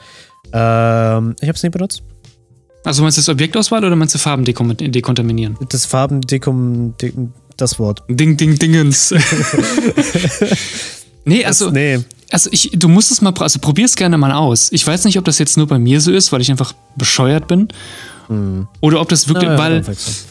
Ähm, 0.51 1.35
ich 1.41 1.47
habe 1.47 1.55
es 1.55 1.63
nie 1.63 1.69
benutzt. 1.69 2.01
Also 2.85 3.01
meinst 3.01 3.17
du 3.17 3.21
das 3.21 3.29
Objektauswahl 3.29 3.83
oder 3.85 3.95
meinst 3.95 4.13
du 4.15 4.19
Farben 4.19 4.43
dekom- 4.43 4.75
dekontaminieren? 4.91 5.57
Das 5.69 5.85
Farbendekom, 5.85 6.95
de, 7.01 7.13
das 7.57 7.79
Wort. 7.79 8.03
Ding, 8.09 8.35
ding, 8.35 8.59
dingens. 8.59 9.13
nee, 11.25 11.45
also, 11.45 11.65
das, 11.65 11.73
nee. 11.73 11.99
also 12.31 12.49
ich, 12.51 12.71
du 12.73 12.87
musst 12.89 13.11
es 13.11 13.21
mal, 13.21 13.33
also 13.39 13.59
probier's 13.59 13.95
gerne 13.95 14.17
mal 14.17 14.31
aus. 14.31 14.71
Ich 14.71 14.85
weiß 14.85 15.05
nicht, 15.05 15.17
ob 15.17 15.25
das 15.25 15.39
jetzt 15.39 15.57
nur 15.57 15.67
bei 15.67 15.79
mir 15.79 16.01
so 16.01 16.11
ist, 16.11 16.31
weil 16.31 16.41
ich 16.41 16.51
einfach 16.51 16.73
bescheuert 16.95 17.47
bin. 17.47 17.67
Oder 18.82 19.01
ob 19.01 19.10
das 19.10 19.27
wirklich, 19.27 19.50
Ah, 19.50 19.58
weil, 19.58 19.84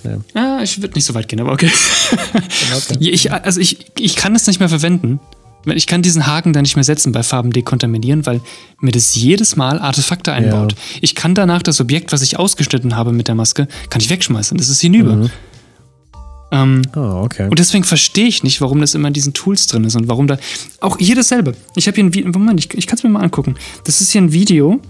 ja, 0.05 0.11
ja. 0.11 0.19
ah, 0.59 0.63
ich 0.63 0.81
würde 0.81 0.95
nicht 0.95 1.05
so 1.05 1.15
weit 1.15 1.29
gehen, 1.29 1.41
aber 1.41 1.53
okay. 1.53 1.71
Okay. 2.13 2.97
Ja, 3.01 3.13
Ich, 3.13 3.33
also 3.33 3.61
ich, 3.61 3.87
ich 3.99 4.17
kann 4.17 4.35
es 4.35 4.47
nicht 4.47 4.61
mehr 4.61 4.69
verwenden. 4.69 5.21
Ich 5.67 5.87
kann 5.87 6.03
diesen 6.03 6.27
Haken 6.27 6.53
da 6.53 6.61
nicht 6.61 6.75
mehr 6.75 6.83
setzen 6.83 7.13
bei 7.13 7.23
Farben 7.23 7.53
dekontaminieren, 7.53 8.27
weil 8.27 8.41
mir 8.81 8.91
das 8.91 9.15
jedes 9.15 9.55
Mal 9.55 9.79
Artefakte 9.79 10.33
einbaut. 10.33 10.75
Ich 11.01 11.15
kann 11.15 11.37
danach 11.37 11.63
das 11.63 11.81
Objekt, 11.81 12.11
was 12.13 12.23
ich 12.23 12.37
ausgeschnitten 12.39 12.97
habe 12.97 13.13
mit 13.13 13.29
der 13.29 13.37
Maske, 13.37 13.69
kann 13.89 14.01
ich 14.01 14.11
wegschmeißen. 14.11 14.57
Das 14.59 14.69
ist 14.69 14.81
hinüber. 14.81 15.31
Ähm, 16.51 16.83
Oh, 16.97 17.23
okay. 17.25 17.49
und 17.49 17.59
deswegen 17.59 17.85
verstehe 17.85 18.27
ich 18.27 18.43
nicht, 18.43 18.61
warum 18.61 18.81
das 18.81 18.95
immer 18.95 19.09
in 19.09 19.15
diesen 19.15 19.33
Tools 19.33 19.67
drin 19.69 19.85
ist 19.85 19.95
und 19.97 20.07
warum 20.09 20.27
da. 20.27 20.37
Auch 20.81 20.99
hier 20.99 21.15
dasselbe. 21.15 21.55
Ich 21.77 21.87
habe 21.87 21.95
hier 21.95 22.05
ein 22.05 22.13
Video. 22.13 22.31
Moment, 22.31 22.61
ich, 22.61 22.75
ich 22.75 22.87
kann 22.87 22.99
es 22.99 23.05
mir 23.05 23.11
mal 23.11 23.23
angucken. 23.23 23.55
Das 23.85 24.01
ist 24.03 24.11
hier 24.13 24.21
ein 24.21 24.33
Video. 24.33 24.81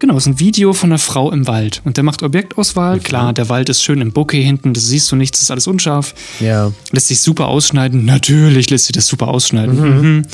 Genau, 0.00 0.16
es 0.16 0.24
ist 0.24 0.28
ein 0.28 0.40
Video 0.40 0.72
von 0.72 0.90
einer 0.90 0.98
Frau 0.98 1.32
im 1.32 1.46
Wald. 1.48 1.82
Und 1.84 1.96
der 1.96 2.04
macht 2.04 2.22
Objektauswahl. 2.22 3.00
Klar, 3.00 3.32
der 3.32 3.48
Wald 3.48 3.68
ist 3.68 3.82
schön 3.82 4.00
im 4.00 4.12
Bokeh 4.12 4.42
hinten, 4.42 4.72
das 4.72 4.86
siehst 4.86 5.10
du 5.10 5.16
nichts, 5.16 5.38
das 5.38 5.44
ist 5.44 5.50
alles 5.50 5.66
unscharf. 5.66 6.14
ja. 6.40 6.72
Lässt 6.92 7.08
sich 7.08 7.20
super 7.20 7.48
ausschneiden. 7.48 8.04
Natürlich 8.04 8.70
lässt 8.70 8.86
sich 8.86 8.94
das 8.94 9.06
super 9.08 9.28
ausschneiden. 9.28 10.02
Mhm. 10.16 10.26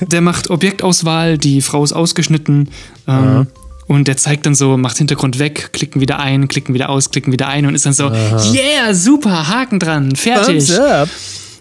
Der 0.00 0.20
macht 0.20 0.48
Objektauswahl, 0.48 1.38
die 1.38 1.60
Frau 1.60 1.82
ist 1.84 1.92
ausgeschnitten. 1.92 2.70
Ähm, 3.06 3.46
Und 3.86 4.08
der 4.08 4.16
zeigt 4.16 4.46
dann 4.46 4.54
so, 4.54 4.78
macht 4.78 4.96
Hintergrund 4.96 5.38
weg, 5.38 5.70
klicken 5.72 6.00
wieder 6.00 6.18
ein, 6.18 6.48
klicken 6.48 6.74
wieder 6.74 6.88
aus, 6.88 7.10
klicken 7.10 7.32
wieder 7.32 7.48
ein 7.48 7.66
und 7.66 7.74
ist 7.74 7.84
dann 7.84 7.92
so, 7.92 8.10
yeah, 8.10 8.94
super, 8.94 9.48
Haken 9.48 9.78
dran, 9.78 10.16
fertig. 10.16 10.70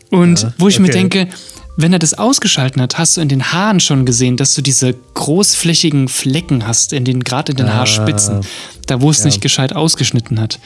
Und 0.09 0.47
wo 0.57 0.67
ich 0.69 0.79
mir 0.79 0.85
okay. 0.85 0.93
denke, 0.93 1.27
wenn 1.75 1.92
er 1.94 2.00
das 2.00 2.13
ausgeschalten 2.13 2.82
hat, 2.82 2.98
hast 2.98 3.18
du 3.18 3.22
in 3.22 3.30
den 3.30 3.51
Haaren 3.51 3.80
schon 3.80 4.06
gesehen, 4.06 4.38
dass 4.38 4.53
du 4.53 4.62
diese 4.62 4.94
großflächigen 5.15 6.08
Flecken 6.08 6.68
hast, 6.68 6.94
in 6.94 7.03
den, 7.06 7.24
gerade 7.24 7.51
in 7.53 7.58
den 7.58 7.68
Ah. 7.68 7.75
Haarspitzen, 7.75 8.42
da 8.88 9.01
wo 9.01 9.10
es 9.10 9.20
Ja. 9.20 9.25
nicht 9.25 9.42
gescheit 9.42 9.75
ausgeschnitten 9.75 10.39
hat. 10.39 10.60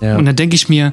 Ja. 0.00 0.16
Und 0.16 0.26
dann 0.26 0.36
denke 0.36 0.54
ich 0.56 0.68
mir, 0.68 0.92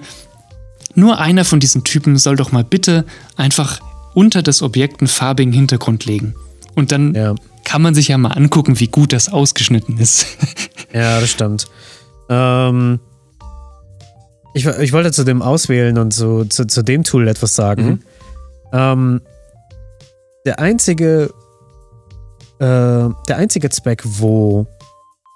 nur 0.95 1.19
einer 1.19 1.45
von 1.45 1.59
diesen 1.59 1.83
Typen 1.83 2.17
soll 2.17 2.35
doch 2.35 2.51
mal 2.51 2.63
bitte 2.63 3.05
einfach 3.35 3.79
unter 4.13 4.41
das 4.41 4.61
Objekt 4.61 5.01
einen 5.01 5.07
farbigen 5.07 5.53
Hintergrund 5.53 6.05
legen. 6.05 6.35
Und 6.75 6.91
dann 6.91 7.13
ja. 7.13 7.35
kann 7.65 7.81
man 7.81 7.93
sich 7.95 8.07
ja 8.07 8.17
mal 8.17 8.31
angucken, 8.31 8.79
wie 8.79 8.87
gut 8.87 9.13
das 9.13 9.29
ausgeschnitten 9.29 9.97
ist. 9.97 10.25
Ja, 10.91 11.19
das 11.19 11.29
stimmt. 11.29 11.67
Ähm, 12.29 12.99
ich, 14.55 14.65
ich 14.65 14.91
wollte 14.91 15.11
zu 15.11 15.23
dem 15.23 15.43
Auswählen 15.43 15.99
und 15.99 16.11
so, 16.15 16.45
zu, 16.45 16.65
zu 16.65 16.81
dem 16.81 17.03
Tool 17.03 17.27
etwas 17.27 17.53
sagen. 17.53 17.85
Mhm. 17.85 17.99
Ähm, 18.73 19.21
der 20.45 20.59
einzige, 20.59 21.31
äh, 22.59 22.65
der 22.65 23.35
einzige 23.37 23.69
Zweck, 23.69 24.03
wo 24.05 24.65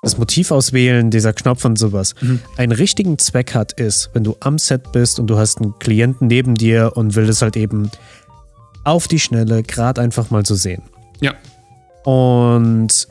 das 0.02 0.18
Motiv 0.18 0.52
auswählen, 0.52 1.12
dieser 1.12 1.32
Knopf 1.32 1.64
und 1.64 1.80
sowas, 1.80 2.14
Mhm. 2.20 2.40
einen 2.58 2.72
richtigen 2.74 3.18
Zweck 3.18 3.56
hat, 3.56 3.72
ist, 3.74 4.10
wenn 4.14 4.24
du 4.26 4.36
am 4.42 4.58
Set 4.58 4.92
bist 4.92 5.18
und 5.20 5.28
du 5.28 5.38
hast 5.38 5.62
einen 5.62 5.78
Klienten 5.80 6.28
neben 6.28 6.56
dir 6.56 6.92
und 6.96 7.16
will 7.16 7.30
es 7.30 7.42
halt 7.42 7.56
eben 7.56 7.90
auf 8.84 9.08
die 9.08 9.20
Schnelle 9.20 9.64
gerade 9.64 10.02
einfach 10.02 10.30
mal 10.30 10.46
so 10.46 10.56
sehen. 10.56 10.84
Ja. 11.22 11.34
Und 12.04 13.08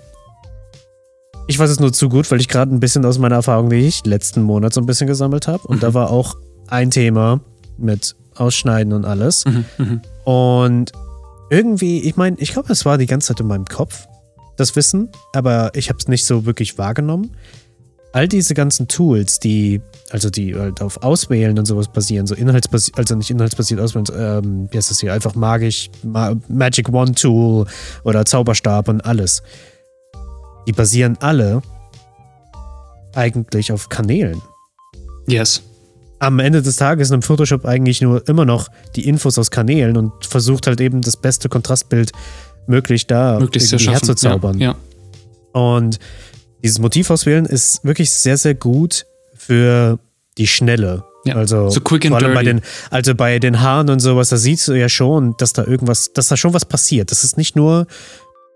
ich 1.47 1.59
weiß 1.59 1.71
es 1.71 1.81
nur 1.81 1.95
zu 1.95 2.11
gut, 2.11 2.31
weil 2.31 2.41
ich 2.41 2.49
gerade 2.49 2.75
ein 2.75 2.81
bisschen 2.81 3.07
aus 3.07 3.19
meiner 3.19 3.37
Erfahrung, 3.37 3.71
die 3.71 3.77
ich 3.77 4.05
letzten 4.05 4.43
Monat 4.43 4.75
so 4.75 4.81
ein 4.83 4.87
bisschen 4.87 5.07
gesammelt 5.07 5.49
habe. 5.49 5.67
Und 5.67 5.83
da 5.83 5.95
war 5.95 6.11
auch 6.11 6.37
ein 6.69 6.91
Thema 6.91 7.41
mit 7.79 8.15
Ausschneiden 8.37 8.93
und 8.93 9.07
alles. 9.07 9.47
Mhm, 9.47 9.65
mhm. 9.79 10.01
Und 10.25 10.93
irgendwie, 11.53 12.01
ich 12.01 12.17
meine, 12.17 12.37
ich 12.39 12.53
glaube, 12.53 12.73
es 12.73 12.87
war 12.87 12.97
die 12.97 13.07
ganze 13.07 13.29
Zeit 13.29 13.41
in 13.41 13.47
meinem 13.47 13.67
Kopf, 13.67 14.07
das 14.57 14.75
Wissen, 14.75 15.11
aber 15.35 15.71
ich 15.75 15.91
habe 15.91 15.99
es 15.99 16.09
nicht 16.09 16.25
so 16.25 16.47
wirklich 16.47 16.79
wahrgenommen. 16.79 17.37
All 18.15 18.27
diese 18.27 18.55
ganzen 18.55 18.89
Tools, 18.89 19.39
die, 19.39 19.81
also 20.11 20.31
die 20.31 20.55
halt 20.55 20.81
auf 20.81 21.03
Auswählen 21.03 21.59
und 21.59 21.67
sowas 21.67 21.89
basieren, 21.89 22.27
so 22.27 22.35
inhaltsbasiert, 22.35 22.99
also 22.99 23.15
nicht 23.15 23.31
inhaltsbasiert 23.31 23.81
auswählen, 23.81 24.07
ähm, 24.17 24.69
wie 24.71 24.79
heißt 24.79 24.91
das 24.91 25.01
hier, 25.01 25.13
einfach 25.13 25.35
magisch, 25.35 25.91
Ma 26.03 26.35
Magic 26.49 26.89
One 26.89 27.13
Tool 27.13 27.67
oder 28.05 28.25
Zauberstab 28.25 28.89
und 28.89 29.03
alles. 29.03 29.43
Die 30.67 30.73
basieren 30.73 31.17
alle 31.21 31.63
eigentlich 33.15 33.73
auf 33.73 33.89
Kanälen 33.91 34.41
Yes. 35.27 35.63
Am 36.23 36.39
Ende 36.39 36.63
des 36.63 36.77
Tages 36.77 37.11
nimmt 37.11 37.25
Photoshop 37.25 37.67
eigentlich 37.67 38.01
nur 38.01 38.27
immer 38.29 38.45
noch 38.45 38.69
die 38.95 39.09
Infos 39.09 39.39
aus 39.39 39.51
Kanälen 39.51 39.97
und 39.97 40.13
versucht 40.25 40.69
halt 40.69 40.81
eben 40.81 41.01
das 41.01 41.17
beste 41.17 41.49
Kontrastbild 41.49 42.13
möglich 42.69 43.09
da 43.09 43.41
Möglichst 43.41 43.73
irgendwie 43.73 43.91
herzuzaubern. 43.91 44.59
Ja, 44.59 44.77
ja. 45.55 45.61
Und 45.61 45.99
dieses 46.63 46.79
Motiv 46.79 47.11
auswählen 47.11 47.45
ist 47.45 47.85
wirklich 47.85 48.13
sehr, 48.13 48.37
sehr 48.37 48.55
gut 48.55 49.05
für 49.35 49.99
die 50.39 50.47
Schnelle. 50.47 51.03
Ja, 51.25 51.35
Also 51.35 51.71
so 51.71 51.81
quick 51.81 52.05
and 52.07 52.15
vor 52.15 52.23
allem 52.23 52.35
bei 52.35 52.45
dirty. 52.45 52.61
den, 52.61 52.67
also 52.91 53.15
bei 53.17 53.41
den 53.41 53.61
Haaren 53.61 53.91
und 53.91 53.99
sowas, 53.99 54.29
da 54.29 54.37
siehst 54.37 54.69
du 54.69 54.75
ja 54.75 54.89
schon, 54.89 55.35
dass 55.39 55.53
da 55.53 55.65
irgendwas, 55.65 56.13
dass 56.13 56.29
da 56.29 56.37
schon 56.37 56.55
was 56.55 56.65
passiert. 56.65 57.11
Das 57.11 57.25
ist 57.25 57.37
nicht 57.37 57.57
nur 57.57 57.89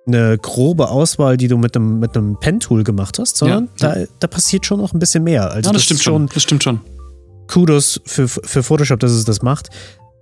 eine 0.07 0.39
grobe 0.39 0.89
Auswahl, 0.89 1.37
die 1.37 1.49
du 1.49 1.59
mit 1.59 1.75
einem, 1.77 1.99
mit 1.99 2.17
einem 2.17 2.39
Pen-Tool 2.39 2.85
gemacht 2.85 3.19
hast, 3.19 3.37
sondern 3.37 3.69
Ja, 3.81 3.93
Da, 3.95 4.05
da 4.21 4.27
passiert 4.29 4.67
schon 4.67 4.79
noch 4.79 4.93
ein 4.95 5.01
bisschen 5.01 5.25
mehr. 5.25 5.51
Also 5.51 5.69
ja 5.71 5.73
das, 5.73 5.83
ist 5.83 5.87
stimmt 5.87 6.03
schon 6.03 6.13
schon. 6.13 6.29
Das 6.33 6.43
stimmt 6.45 6.63
schon. 6.63 6.81
Kudos 7.49 8.01
für, 8.05 8.29
für 8.29 8.63
Photoshop, 8.63 9.01
dass 9.01 9.13
es 9.13 9.25
das 9.25 9.43
macht. 9.43 9.71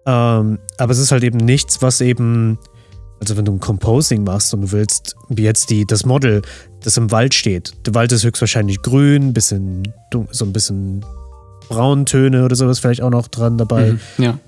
Ähm, 0.06 0.58
aber 0.78 0.92
es 0.92 0.98
ist 0.98 1.12
halt 1.12 1.24
eben 1.24 1.38
nichts, 1.38 1.80
was 1.80 2.00
eben, 2.00 2.58
also 3.20 3.36
wenn 3.36 3.44
du 3.44 3.52
ein 3.52 3.60
Composing 3.60 4.24
machst 4.24 4.52
und 4.52 4.62
du 4.62 4.72
willst, 4.72 5.16
wie 5.28 5.42
jetzt 5.42 5.70
die, 5.70 5.86
das 5.86 6.04
Model, 6.04 6.42
das 6.82 6.96
im 6.96 7.10
Wald 7.10 7.34
steht. 7.34 7.72
Der 7.86 7.94
Wald 7.94 8.12
ist 8.12 8.24
höchstwahrscheinlich 8.24 8.82
grün, 8.82 9.32
bisschen, 9.32 9.92
so 10.30 10.44
ein 10.44 10.52
bisschen 10.52 11.04
Brauntöne 11.68 12.44
oder 12.44 12.54
sowas 12.54 12.78
vielleicht 12.78 13.00
auch 13.00 13.10
noch 13.10 13.28
dran 13.28 13.56
dabei. 13.56 13.92
Mhm. 13.92 14.00
Ja. 14.18 14.38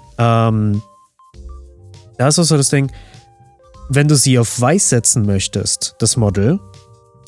Ähm, 0.48 0.82
da 2.18 2.28
ist 2.28 2.38
auch 2.38 2.44
so 2.44 2.56
das 2.56 2.68
Ding, 2.68 2.90
wenn 3.88 4.08
du 4.08 4.16
sie 4.16 4.38
auf 4.38 4.60
weiß 4.60 4.88
setzen 4.90 5.24
möchtest, 5.24 5.94
das 5.98 6.16
Model, 6.16 6.58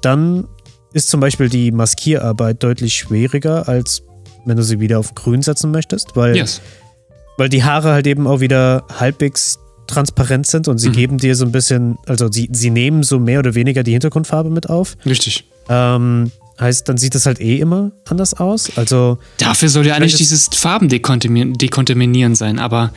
dann 0.03 0.49
ist 0.93 1.09
zum 1.09 1.21
Beispiel 1.21 1.49
die 1.49 1.71
Maskierarbeit 1.71 2.63
deutlich 2.63 2.95
schwieriger, 2.95 3.69
als 3.69 4.03
wenn 4.49 4.57
du 4.57 4.63
sie 4.63 4.81
wieder 4.81 4.99
auf 4.99 5.15
grün 5.15 5.43
setzen 5.43 5.71
möchtest, 5.71 6.17
weil, 6.17 6.37
Yes. 6.37 6.61
weil 7.37 7.49
die 7.49 7.63
Haare 7.65 7.93
halt 7.93 8.07
eben 8.07 8.27
auch 8.27 8.41
wieder 8.41 8.85
halbwegs 8.99 9.59
transparent 9.87 10.47
sind 10.47 10.69
und 10.69 10.79
sie 10.79 10.89
Mhm. 10.91 10.93
geben 10.95 11.19
dir 11.19 11.35
so 11.35 11.45
ein 11.47 11.53
bisschen, 11.53 11.97
also 12.07 12.31
sie, 12.31 12.49
sie 12.53 12.71
nehmen 12.71 13.03
so 13.03 13.19
mehr 13.19 13.39
oder 13.39 13.55
weniger 13.55 13.83
die 13.83 13.93
Hintergrundfarbe 13.93 14.51
mit 14.51 14.69
auf. 14.69 14.97
Richtig. 15.07 15.45
Ähm, 15.71 16.31
heißt, 16.61 16.89
dann 16.89 16.99
sieht 16.99 17.15
es 17.15 17.25
halt 17.25 17.41
eh 17.41 17.59
immer 17.59 17.93
anders 18.09 18.35
aus. 18.35 18.77
Also, 18.77 19.19
Dafür 19.39 19.69
soll 19.69 19.87
ja 19.87 19.95
eigentlich 19.95 20.13
das- 20.13 20.19
dieses 20.19 20.49
Farben 20.53 20.89
dekontaminieren, 20.89 21.55
dekontaminieren 21.55 22.35
sein, 22.35 22.59
aber 22.59 22.93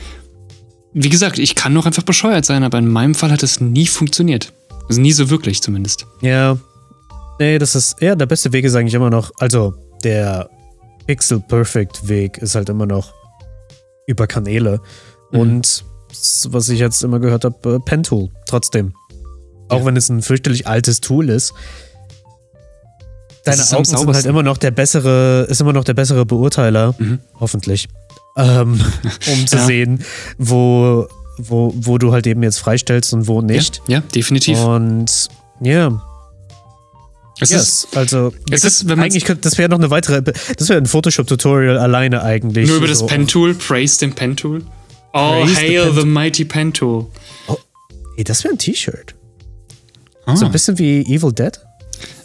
wie 0.92 1.08
gesagt, 1.08 1.38
ich 1.38 1.54
kann 1.54 1.74
doch 1.74 1.86
einfach 1.86 2.02
bescheuert 2.02 2.44
sein, 2.44 2.62
aber 2.64 2.76
in 2.78 2.88
meinem 2.88 3.14
Fall 3.14 3.30
hat 3.30 3.42
es 3.42 3.60
nie 3.60 3.86
funktioniert. 3.86 4.52
Also 4.88 5.00
nie 5.00 5.12
so 5.12 5.30
wirklich 5.30 5.62
zumindest. 5.62 6.06
Ja. 6.20 6.58
Nee, 7.38 7.58
das 7.58 7.74
ist, 7.74 7.96
ja, 8.02 8.14
der 8.14 8.26
beste 8.26 8.52
Weg 8.52 8.64
ist 8.66 8.74
eigentlich 8.74 8.92
immer 8.94 9.08
noch, 9.08 9.30
also 9.38 9.72
der 10.04 10.50
Pixel 11.06 11.40
Perfect 11.40 12.08
Weg 12.08 12.38
ist 12.38 12.54
halt 12.54 12.68
immer 12.68 12.86
noch 12.86 13.12
über 14.06 14.26
Kanäle. 14.26 14.80
Mhm. 15.32 15.38
Und 15.40 15.84
was 16.48 16.68
ich 16.68 16.78
jetzt 16.80 17.02
immer 17.02 17.18
gehört 17.20 17.44
habe, 17.44 17.74
äh, 17.74 17.78
Pen 17.80 18.02
Tool, 18.02 18.28
trotzdem. 18.46 18.94
Auch 19.68 19.80
Ja. 19.80 19.84
wenn 19.86 19.96
es 19.96 20.08
ein 20.08 20.22
fürchterlich 20.22 20.66
altes 20.66 21.00
Tool 21.00 21.28
ist. 21.30 21.54
Deine 23.44 23.60
ist 23.62 23.74
Augen 23.74 23.84
sind 23.84 24.06
halt 24.14 24.26
immer 24.26 24.42
noch 24.42 24.56
der 24.58 24.70
bessere, 24.70 25.46
ist 25.48 25.60
immer 25.60 25.72
noch 25.72 25.84
der 25.84 25.94
bessere 25.94 26.24
Beurteiler, 26.24 26.94
Mhm. 26.98 27.18
hoffentlich. 27.40 27.88
Ähm, 28.36 28.80
um 29.26 29.46
zu 29.46 29.56
Ja. 29.56 29.66
sehen, 29.66 30.04
wo, 30.38 31.06
wo, 31.38 31.72
wo 31.76 31.98
du 31.98 32.12
halt 32.12 32.26
eben 32.26 32.42
jetzt 32.42 32.58
freistellst 32.58 33.12
und 33.14 33.26
wo 33.26 33.40
nicht. 33.42 33.82
Ja, 33.88 33.98
ja 33.98 34.02
definitiv. 34.14 34.62
Und 34.62 35.28
ja, 35.60 36.00
es 37.42 37.50
yes. 37.50 37.62
ist 37.84 37.96
also 37.96 38.32
es 38.50 38.64
ist, 38.64 38.88
wenn 38.88 39.00
eigentlich 39.00 39.24
könnte, 39.24 39.42
das 39.42 39.58
wäre 39.58 39.68
noch 39.68 39.78
eine 39.78 39.90
weitere, 39.90 40.22
das 40.22 40.68
wäre 40.68 40.78
ein 40.78 40.86
Photoshop-Tutorial 40.86 41.78
alleine 41.78 42.22
eigentlich. 42.22 42.68
nur 42.68 42.78
über 42.78 42.86
das 42.86 42.98
So, 43.00 43.06
Pen-Tool, 43.06 43.54
praise 43.54 43.98
den 43.98 44.12
Pen-Tool. 44.14 44.62
Oh, 45.14 45.42
Praise 45.42 45.48
the 45.54 45.56
hail 45.56 45.82
Pen- 45.86 46.00
the 46.00 46.06
mighty 46.06 46.44
Pen-Tool. 46.44 47.06
Ey, 48.16 48.24
das 48.24 48.44
wäre 48.44 48.54
ein 48.54 48.58
T-Shirt. 48.58 49.14
Ah. 50.26 50.36
So 50.36 50.46
ein 50.46 50.52
bisschen 50.52 50.78
wie 50.78 51.00
Evil 51.02 51.32
Dead. 51.32 51.58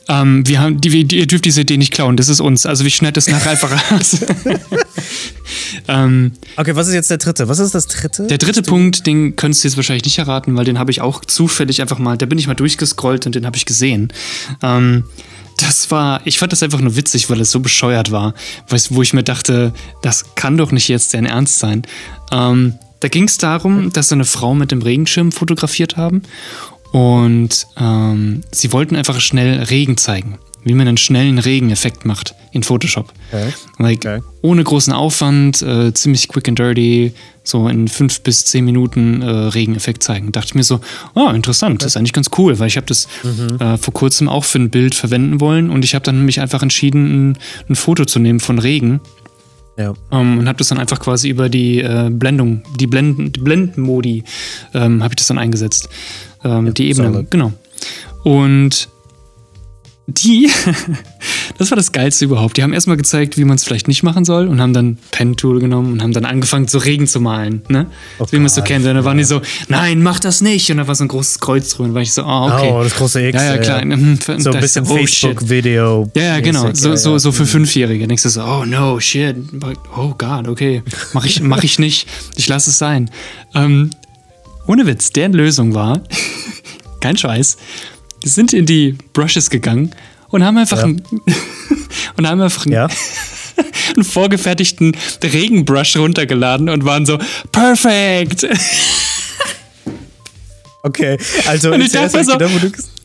Ähm, 0.10 0.48
wir 0.48 0.62
haben, 0.62 0.80
die, 0.80 1.16
ihr 1.16 1.28
dürft 1.28 1.46
diese 1.46 1.62
Idee 1.62 1.78
nicht 1.78 1.94
klauen, 1.94 2.18
das 2.18 2.30
ist 2.30 2.40
uns. 2.40 2.66
Also 2.66 2.84
wir 2.84 2.92
schneiden 2.92 3.16
das 3.16 3.28
nachher 3.28 3.52
einfach 3.52 3.72
raus. 3.92 4.18
ähm, 5.88 6.32
okay, 6.56 6.76
was 6.76 6.88
ist 6.88 6.94
jetzt 6.94 7.10
der 7.10 7.18
dritte? 7.18 7.48
Was 7.48 7.60
ist 7.60 7.76
das 7.76 7.88
dritte? 7.88 8.28
Der 8.28 8.38
dritte 8.38 8.62
Punkt, 8.62 9.06
den 9.06 9.36
könntest 9.36 9.64
du 9.64 9.68
jetzt 9.68 9.78
wahrscheinlich 9.78 10.06
nicht 10.06 10.18
erraten, 10.18 10.56
weil 10.56 10.66
den 10.66 10.80
habe 10.80 10.92
ich 10.92 11.02
auch 11.02 11.26
zufällig 11.26 11.82
einfach 11.82 12.00
mal, 12.00 12.18
da 12.18 12.26
bin 12.26 12.40
ich 12.40 12.48
mal 12.48 12.54
durchgescrollt 12.54 13.26
und 13.26 13.36
den 13.36 13.46
habe 13.46 13.58
ich 13.58 13.66
gesehen. 13.66 14.14
Ähm, 14.64 15.04
das 15.58 15.92
war, 15.92 16.22
ich 16.26 16.38
fand 16.38 16.52
das 16.52 16.64
einfach 16.64 16.80
nur 16.80 16.96
witzig, 16.96 17.30
weil 17.30 17.42
es 17.42 17.52
so 17.52 17.60
bescheuert 17.60 18.12
war, 18.12 18.34
wo 18.90 19.02
ich 19.02 19.14
mir 19.14 19.24
dachte, 19.24 19.74
das 20.02 20.36
kann 20.36 20.56
doch 20.56 20.72
nicht 20.72 20.88
jetzt 20.88 21.14
dein 21.14 21.26
Ernst 21.26 21.60
sein. 21.60 21.82
Ähm, 22.32 22.76
da 23.00 23.10
ging 23.10 23.26
es 23.26 23.38
darum, 23.38 23.92
dass 23.92 24.10
sie 24.10 24.16
eine 24.16 24.26
Frau 24.26 24.56
mit 24.56 24.72
dem 24.72 24.82
Regenschirm 24.82 25.32
fotografiert 25.32 25.98
haben 25.98 26.24
und 26.92 27.68
ähm, 27.78 28.42
sie 28.52 28.72
wollten 28.72 28.96
einfach 28.96 29.20
schnell 29.20 29.64
Regen 29.64 29.98
zeigen, 29.98 30.38
wie 30.64 30.74
man 30.74 30.88
einen 30.88 30.98
schnellen 30.98 31.40
Regeneffekt 31.40 32.06
macht 32.06 32.36
in 32.52 32.64
Photoshop. 32.64 33.12
Okay. 33.32 33.54
Like, 33.78 34.00
okay. 34.00 34.22
Ohne 34.42 34.64
großen 34.64 34.94
Aufwand, 34.94 35.62
äh, 35.62 35.94
ziemlich 35.94 36.28
quick 36.28 36.48
and 36.48 36.58
dirty, 36.58 37.14
so 37.44 37.68
in 37.68 37.88
fünf 37.88 38.22
bis 38.22 38.46
zehn 38.46 38.66
Minuten 38.66 39.22
äh, 39.22 39.30
Regeneffekt 39.30 40.04
zeigen. 40.04 40.32
Dachte 40.32 40.48
ich 40.48 40.56
mir 40.56 40.64
so, 40.64 40.80
oh, 41.16 41.30
interessant, 41.30 41.76
okay. 41.76 41.84
das 41.84 41.94
ist 41.94 41.98
eigentlich 41.98 42.14
ganz 42.14 42.30
cool, 42.38 42.58
weil 42.60 42.68
ich 42.68 42.78
habe 42.78 42.88
das 42.88 43.08
mhm. 43.24 43.60
äh, 43.60 43.78
vor 43.78 43.94
kurzem 43.94 44.30
auch 44.30 44.44
für 44.44 44.60
ein 44.60 44.70
Bild 44.70 44.96
verwenden 44.96 45.40
wollen 45.40 45.70
und 45.70 45.84
ich 45.84 45.96
habe 45.96 46.04
dann 46.04 46.26
mich 46.26 46.42
einfach 46.42 46.62
entschieden, 46.62 47.32
ein, 47.32 47.38
ein 47.70 47.76
Foto 47.76 48.06
zu 48.06 48.20
nehmen 48.20 48.40
von 48.40 48.60
Regen 48.60 49.02
ja. 49.78 49.94
Ähm, 50.12 50.40
und 50.40 50.48
habe 50.48 50.58
das 50.58 50.70
dann 50.70 50.80
einfach 50.80 51.00
quasi 51.00 51.30
über 51.30 51.50
die 51.50 51.80
äh, 51.80 52.10
Blendung, 52.12 52.64
die 52.80 52.88
Blenden, 52.88 53.32
die 53.32 53.40
Blendenmodi, 53.40 54.24
ähm, 54.74 55.04
habe 55.04 55.14
ich 55.14 55.18
das 55.18 55.28
dann 55.28 55.38
eingesetzt. 55.38 55.90
Ähm, 56.44 56.68
ja, 56.68 56.72
die 56.72 56.90
Ebene, 56.90 57.14
solid. 57.14 57.32
genau. 57.32 57.54
Und 58.24 58.90
die, 60.08 60.50
das 61.58 61.70
war 61.70 61.76
das 61.76 61.92
Geilste 61.92 62.24
überhaupt. 62.24 62.56
Die 62.56 62.64
haben 62.64 62.72
erstmal 62.72 62.96
gezeigt, 62.96 63.38
wie 63.38 63.44
man 63.44 63.56
es 63.56 63.66
vielleicht 63.66 63.90
nicht 63.90 64.04
machen 64.04 64.24
soll 64.24 64.48
und 64.48 64.62
haben 64.62 64.74
dann 64.74 64.98
Pen-Tool 65.12 65.60
genommen 65.60 65.92
und 65.92 66.02
haben 66.02 66.14
dann 66.14 66.24
angefangen, 66.24 66.68
so 66.68 66.78
Regen 66.78 67.08
zu 67.08 67.20
malen, 67.20 67.62
ne? 67.68 67.88
Oh 68.18 68.26
wie 68.32 68.38
man 68.38 68.46
es 68.46 68.56
so 68.56 68.62
kennt. 68.62 68.86
Und 68.86 68.96
dann 68.96 69.04
waren 69.04 69.18
die 69.18 69.26
so, 69.26 69.42
nein, 69.68 70.02
mach 70.02 70.22
das 70.22 70.40
nicht. 70.40 70.72
Und 70.72 70.78
da 70.78 70.88
war 70.88 70.96
so 70.96 71.04
ein 71.04 71.10
großes 71.10 71.40
Kreuz 71.42 71.70
drüber. 71.72 71.90
Und 71.90 71.96
war 71.96 72.02
ich 72.02 72.14
so, 72.14 72.24
oh, 72.24 72.50
okay. 72.50 72.72
Oh, 72.72 72.84
das 72.84 72.96
große 72.96 73.22
X. 73.28 73.38
Ja, 73.38 73.56
ja, 73.56 73.58
klar. 73.58 73.86
Ja. 73.86 74.40
So 74.40 74.52
ein 74.52 74.62
bisschen 74.62 74.86
oh, 74.86 74.96
Facebook-Video. 74.96 76.10
Ja, 76.16 76.24
ja, 76.24 76.40
genau. 76.40 76.74
So, 76.74 76.96
so, 76.96 77.18
so 77.18 77.34
für 77.34 77.46
Fünfjährige. 77.46 78.08
Denkst 78.08 78.24
du 78.24 78.30
so, 78.30 78.44
oh 78.44 78.64
no, 78.64 79.02
shit. 79.02 79.36
Oh 79.98 80.14
Gott, 80.18 80.48
okay. 80.48 80.84
Mach 81.12 81.26
ich, 81.26 81.42
mach 81.42 81.64
ich 81.64 81.80
nicht. 81.80 82.08
Ich 82.38 82.48
lasse 82.48 82.70
es 82.70 82.78
sein. 82.78 83.12
Ähm, 83.54 83.90
ohne 84.68 84.86
Witz, 84.86 85.10
deren 85.12 85.34
Lösung 85.34 85.74
war, 85.74 86.02
kein 87.02 87.18
Scheiß, 87.18 87.58
sind 88.24 88.54
in 88.54 88.66
die 88.66 88.98
Brushes 89.14 89.50
gegangen 89.50 89.92
und 90.30 90.44
haben 90.44 90.58
einfach, 90.58 90.78
ja. 90.78 90.84
einen, 90.86 91.02
und 92.18 92.28
haben 92.28 92.42
einfach 92.42 92.66
ja. 92.66 92.88
einen 93.96 94.04
vorgefertigten 94.04 94.96
Regenbrush 95.24 95.98
runtergeladen 95.98 96.70
und 96.70 96.86
waren 96.86 97.06
so, 97.06 97.18
perfekt! 97.52 98.48
Okay, 100.84 101.18
also 101.48 101.74
und 101.74 101.82
ich 101.82 101.92
dachte, 101.92 102.24
so, 102.24 102.34
gedacht, 102.34 102.52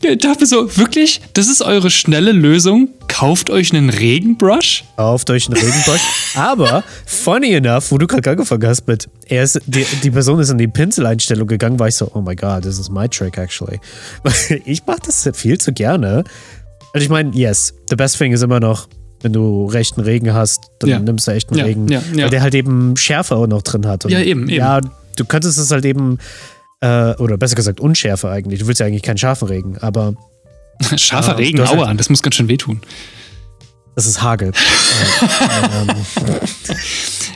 ich 0.01 0.17
dachte 0.19 0.45
so, 0.45 0.77
wirklich, 0.77 1.21
das 1.33 1.47
ist 1.47 1.61
eure 1.61 1.89
schnelle 1.89 2.31
Lösung? 2.31 2.89
Kauft 3.07 3.49
euch 3.49 3.73
einen 3.73 3.89
Regenbrush? 3.89 4.83
Kauft 4.95 5.29
euch 5.31 5.47
einen 5.47 5.57
Regenbrush. 5.57 6.01
Aber, 6.35 6.83
funny 7.05 7.53
enough, 7.53 7.91
wo 7.91 7.97
du 7.97 8.05
gerade 8.05 8.29
angefangen 8.29 8.67
hast 8.67 8.87
mit, 8.87 9.09
er 9.27 9.43
ist, 9.43 9.59
die, 9.65 9.85
die 10.03 10.11
Person 10.11 10.39
ist 10.39 10.49
in 10.49 10.59
die 10.59 10.67
Pinseleinstellung 10.67 11.47
gegangen, 11.47 11.79
war 11.79 11.87
ich 11.87 11.95
so, 11.95 12.09
oh 12.13 12.21
my 12.21 12.35
god, 12.35 12.61
this 12.61 12.79
is 12.79 12.89
my 12.89 13.09
trick 13.09 13.37
actually. 13.37 13.79
Ich 14.65 14.85
mache 14.85 14.99
das 15.05 15.29
viel 15.33 15.57
zu 15.57 15.73
gerne. 15.73 16.23
Also 16.93 17.03
ich 17.03 17.09
meine, 17.09 17.31
yes, 17.33 17.73
the 17.89 17.95
best 17.95 18.17
thing 18.17 18.33
ist 18.33 18.43
immer 18.43 18.59
noch, 18.59 18.87
wenn 19.23 19.33
du 19.33 19.65
rechten 19.65 20.01
Regen 20.01 20.33
hast, 20.33 20.69
dann 20.79 20.89
ja. 20.89 20.99
nimmst 20.99 21.27
du 21.27 21.31
echten 21.31 21.57
ja, 21.57 21.65
Regen, 21.65 21.87
ja, 21.87 22.01
weil 22.15 22.29
der 22.29 22.41
halt 22.41 22.53
eben 22.53 22.95
Schärfe 22.97 23.35
auch 23.35 23.47
noch 23.47 23.63
drin 23.63 23.87
hat. 23.87 24.05
Und 24.05 24.11
ja, 24.11 24.19
eben, 24.19 24.43
eben. 24.43 24.57
Ja, 24.57 24.79
du 25.15 25.25
könntest 25.25 25.57
es 25.57 25.71
halt 25.71 25.85
eben 25.85 26.19
äh, 26.83 27.15
oder 27.17 27.37
besser 27.37 27.55
gesagt 27.55 27.79
Unschärfe 27.79 28.29
eigentlich. 28.29 28.59
Du 28.59 28.67
willst 28.67 28.81
ja 28.81 28.85
eigentlich 28.85 29.03
keinen 29.03 29.17
scharfen 29.17 29.47
Regen, 29.47 29.77
aber. 29.79 30.15
Scharfer 30.97 31.33
äh, 31.33 31.35
Regen, 31.35 31.61
aua, 31.61 31.87
halt, 31.87 31.99
das 31.99 32.09
muss 32.09 32.21
ganz 32.21 32.35
schön 32.35 32.49
wehtun. 32.49 32.81
Das 33.95 34.05
ist 34.05 34.21
Hagel. 34.21 34.49
äh, 34.49 34.51
ähm, 35.81 35.95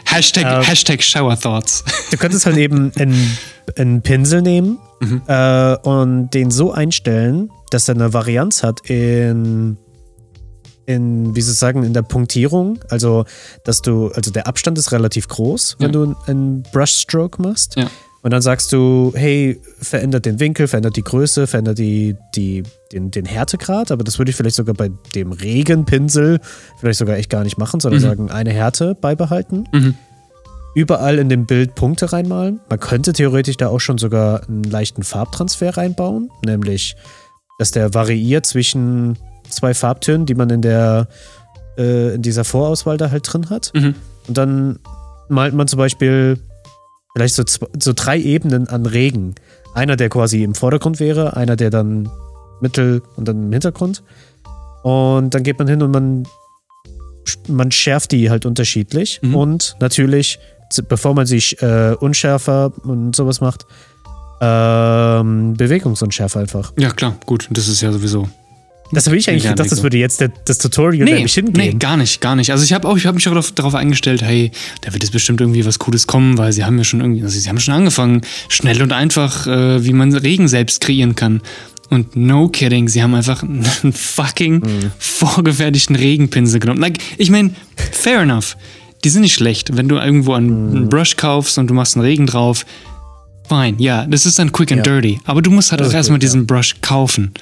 Hashtag, 0.06 0.44
äh, 0.44 0.64
Hashtag 0.66 1.02
Shower 1.02 1.40
Thoughts. 1.40 1.84
Du 2.12 2.18
könntest 2.18 2.46
halt 2.46 2.58
eben 2.58 2.92
einen, 2.98 3.38
einen 3.78 4.02
Pinsel 4.02 4.42
nehmen 4.42 4.80
mhm. 5.00 5.22
äh, 5.28 5.76
und 5.78 6.32
den 6.32 6.52
so 6.52 6.74
einstellen, 6.74 7.50
dass 7.70 7.88
er 7.88 7.96
eine 7.96 8.14
Varianz 8.14 8.64
hat 8.64 8.90
in, 8.90 9.78
in, 10.88 11.36
wie 11.36 11.42
sie 11.42 11.54
sagen, 11.54 11.84
in 11.84 11.94
der 11.94 12.02
Punktierung. 12.02 12.80
Also, 12.90 13.26
dass 13.64 13.82
du, 13.82 14.10
also 14.10 14.32
der 14.32 14.48
Abstand 14.48 14.78
ist 14.78 14.92
relativ 14.92 15.28
groß, 15.28 15.78
wenn 15.80 15.94
ja. 15.94 16.06
du 16.06 16.16
einen 16.26 16.64
Brushstroke 16.64 17.42
machst. 17.42 17.76
Ja. 17.76 17.88
Und 18.24 18.32
dann 18.32 18.42
sagst 18.42 18.74
du, 18.74 19.14
hey, 19.16 19.62
verändert 19.80 20.26
den 20.26 20.40
Winkel, 20.40 20.68
verändert 20.68 20.96
die 20.96 21.04
Größe, 21.04 21.48
verändert 21.48 21.78
die, 21.78 22.16
die, 22.36 22.64
den, 22.92 23.12
den 23.12 23.26
Härtegrad. 23.26 23.92
Aber 23.92 24.04
das 24.04 24.18
würde 24.18 24.32
ich 24.32 24.36
vielleicht 24.36 24.56
sogar 24.56 24.76
bei 24.76 24.90
dem 25.16 25.32
Regenpinsel 25.32 26.40
vielleicht 26.80 27.00
sogar 27.00 27.18
echt 27.18 27.30
gar 27.30 27.44
nicht 27.44 27.58
machen, 27.58 27.80
sondern 27.80 28.02
mhm. 28.02 28.06
sagen, 28.06 28.32
eine 28.32 28.52
Härte 28.52 28.96
beibehalten. 28.96 29.68
Mhm. 29.72 29.94
Überall 30.76 31.20
in 31.20 31.30
dem 31.30 31.46
Bild 31.46 31.76
Punkte 31.76 32.12
reinmalen. 32.12 32.60
Man 32.70 32.80
könnte 32.80 33.14
theoretisch 33.14 33.58
da 33.58 33.70
auch 33.70 33.80
schon 33.80 33.98
sogar 33.98 34.48
einen 34.48 34.64
leichten 34.64 35.04
Farbtransfer 35.04 35.78
reinbauen, 35.78 36.30
nämlich, 36.46 36.96
dass 37.60 37.72
der 37.72 37.94
variiert 37.94 38.46
zwischen 38.46 39.18
zwei 39.50 39.74
Farbtönen, 39.74 40.26
die 40.26 40.36
man 40.36 40.50
in 40.50 40.62
der 40.62 41.08
äh, 41.78 42.16
in 42.16 42.22
dieser 42.22 42.44
Vorauswahl 42.44 42.98
da 42.98 43.12
halt 43.12 43.32
drin 43.32 43.50
hat. 43.50 43.72
Mhm. 43.74 43.96
Und 44.28 44.38
dann 44.38 44.80
malt 45.30 45.54
man 45.54 45.68
zum 45.68 45.78
Beispiel 45.78 46.40
vielleicht 47.18 47.36
so, 47.36 47.44
so 47.80 47.94
drei 47.96 48.20
Ebenen 48.20 48.68
an 48.68 48.86
Regen. 48.86 49.34
Einer, 49.74 49.96
der 49.96 50.10
quasi 50.10 50.44
im 50.44 50.54
Vordergrund 50.54 51.00
wäre, 51.00 51.36
einer, 51.36 51.56
der 51.56 51.72
dann 51.72 52.10
mittel 52.62 53.02
und 53.16 53.28
dann 53.28 53.46
im 53.46 53.52
Hintergrund. 53.52 54.04
Und 54.84 55.34
dann 55.34 55.44
geht 55.44 55.58
man 55.58 55.68
hin 55.68 55.82
und 55.82 55.92
man, 55.92 56.28
man 57.48 57.72
schärft 57.72 58.12
die 58.12 58.30
halt 58.30 58.46
unterschiedlich. 58.46 59.20
Mhm. 59.24 59.36
Und 59.36 59.76
natürlich, 59.80 60.40
bevor 60.88 61.16
man 61.16 61.26
sich 61.26 61.60
äh, 61.62 61.96
unschärfer 62.00 62.72
und 62.84 63.16
sowas 63.16 63.42
macht, 63.42 63.66
ähm, 64.40 65.56
Bewegungsunschärfe 65.56 66.40
einfach. 66.40 66.72
Ja, 66.78 66.92
klar, 66.92 67.16
gut. 67.26 67.48
Das 67.50 67.68
ist 67.68 67.82
ja 67.82 67.92
sowieso 67.92 68.30
das 68.92 69.06
habe 69.06 69.18
ich 69.18 69.30
eigentlich 69.30 69.44
gedacht, 69.44 69.72
das 69.72 69.84
würde 69.84 69.98
jetzt 69.98 70.22
der, 70.22 70.32
das 70.46 70.60
Tutorial 70.60 71.04
nee, 71.04 71.14
nämlich 71.14 71.34
hingehen. 71.34 71.72
Nee, 71.72 71.74
gar 71.78 71.98
nicht, 71.98 72.22
gar 72.22 72.36
nicht. 72.36 72.52
Also 72.52 72.64
ich 72.64 72.74
habe 72.74 72.88
auch, 72.88 72.98
ich 72.98 73.06
habe 73.06 73.16
mich 73.16 73.28
auch 73.28 73.32
darauf, 73.32 73.52
darauf, 73.52 73.76
eingestellt, 73.76 74.22
hey, 74.22 74.52
da 74.82 74.94
wird 74.94 75.04
jetzt 75.04 75.12
bestimmt 75.12 75.42
irgendwie 75.42 75.66
was 75.66 75.80
Cooles 75.80 76.08
kommen, 76.08 76.38
weil 76.38 76.54
sie 76.54 76.64
haben 76.64 76.78
ja 76.78 76.84
schon 76.84 77.02
irgendwie, 77.02 77.24
also 77.24 77.38
sie 77.38 77.50
haben 77.50 77.60
schon 77.60 77.74
angefangen, 77.74 78.22
schnell 78.50 78.82
und 78.82 78.94
einfach, 78.94 79.46
äh, 79.48 79.84
wie 79.84 79.94
man 79.94 80.14
Regen 80.14 80.48
selbst 80.48 80.82
kreieren 80.82 81.16
kann. 81.16 81.42
Und 81.90 82.16
no 82.16 82.50
kidding, 82.50 82.88
sie 82.88 83.02
haben 83.02 83.16
einfach 83.16 83.44
einen 83.84 83.94
fucking 83.94 84.56
mhm. 84.56 84.92
vorgefertigten 84.98 85.96
Regenpinsel 85.96 86.60
genommen. 86.60 86.82
Like, 86.82 87.00
ich 87.18 87.30
meine, 87.30 87.52
fair 87.92 88.22
enough. 88.22 88.58
Die 89.04 89.10
sind 89.10 89.22
nicht 89.22 89.36
schlecht. 89.36 89.78
Wenn 89.78 89.88
du 89.88 89.98
irgendwo 89.98 90.34
einen, 90.34 90.84
mhm. 90.84 90.90
Brush 90.90 91.18
kaufst 91.18 91.58
und 91.58 91.68
du 91.68 91.74
machst 91.74 91.96
einen 91.96 92.06
Regen 92.06 92.26
drauf, 92.26 92.66
fine, 93.48 93.76
ja, 93.78 94.06
das 94.06 94.26
ist 94.26 94.40
dann 94.40 94.52
quick 94.52 94.72
and 94.72 94.86
ja. 94.86 94.94
dirty. 94.94 95.20
Aber 95.26 95.42
du 95.42 95.52
musst 95.52 95.72
halt 95.72 95.82
das 95.82 95.90
auch 95.90 95.94
erstmal 95.94 96.20
diesen 96.20 96.48
Brush 96.48 96.76
kaufen. 96.82 97.34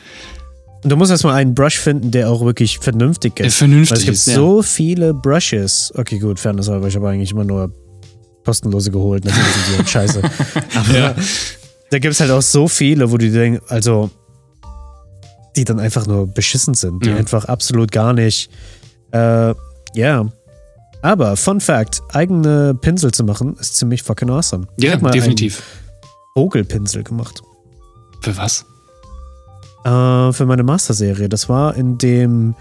Du 0.85 0.95
musst 0.95 1.09
erstmal 1.09 1.33
einen 1.35 1.55
Brush 1.55 1.79
finden, 1.79 2.11
der 2.11 2.29
auch 2.29 2.41
wirklich 2.41 2.77
vernünftig 2.77 3.39
ist. 3.39 3.55
vernünftig 3.55 3.91
Weil 3.91 3.97
es 3.97 4.05
gibt 4.05 4.17
ist, 4.17 4.25
so 4.25 4.61
viele 4.61 5.15
Brushes. 5.15 5.91
Okay, 5.95 6.19
gut, 6.19 6.39
Fairness 6.39 6.69
aber 6.69 6.87
ich 6.87 6.95
habe 6.95 7.09
eigentlich 7.09 7.31
immer 7.31 7.43
nur 7.43 7.73
kostenlose 8.45 8.91
geholt. 8.91 9.25
Natürlich 9.25 9.47
sind 9.47 9.67
die 9.67 9.77
halt 9.77 9.89
scheiße. 9.89 10.21
Aber 10.75 10.93
ja. 10.95 11.15
da 11.89 11.99
gibt 11.99 12.13
es 12.13 12.19
halt 12.19 12.29
auch 12.29 12.43
so 12.43 12.67
viele, 12.67 13.11
wo 13.11 13.17
du 13.17 13.31
denkst, 13.31 13.61
also, 13.67 14.11
die 15.55 15.63
dann 15.63 15.79
einfach 15.79 16.05
nur 16.05 16.27
beschissen 16.27 16.75
sind. 16.75 17.03
Die 17.03 17.09
ja. 17.09 17.15
einfach 17.15 17.45
absolut 17.45 17.91
gar 17.91 18.13
nicht. 18.13 18.51
Äh, 19.11 19.17
ja. 19.17 19.55
Yeah. 19.95 20.31
Aber, 21.01 21.35
Fun 21.35 21.61
Fact: 21.61 22.03
eigene 22.13 22.75
Pinsel 22.79 23.11
zu 23.11 23.23
machen, 23.23 23.55
ist 23.59 23.75
ziemlich 23.75 24.03
fucking 24.03 24.29
awesome. 24.29 24.67
Ja, 24.77 24.97
definitiv. 24.97 25.63
Vogelpinsel 26.35 27.03
gemacht. 27.03 27.41
Für 28.21 28.37
was? 28.37 28.65
Äh, 29.85 30.33
für 30.33 30.45
meine 30.45 30.63
Master-Serie. 30.63 31.29
Das 31.29 31.47
war 31.47 31.75
in 31.75 31.97
dem 31.97 32.55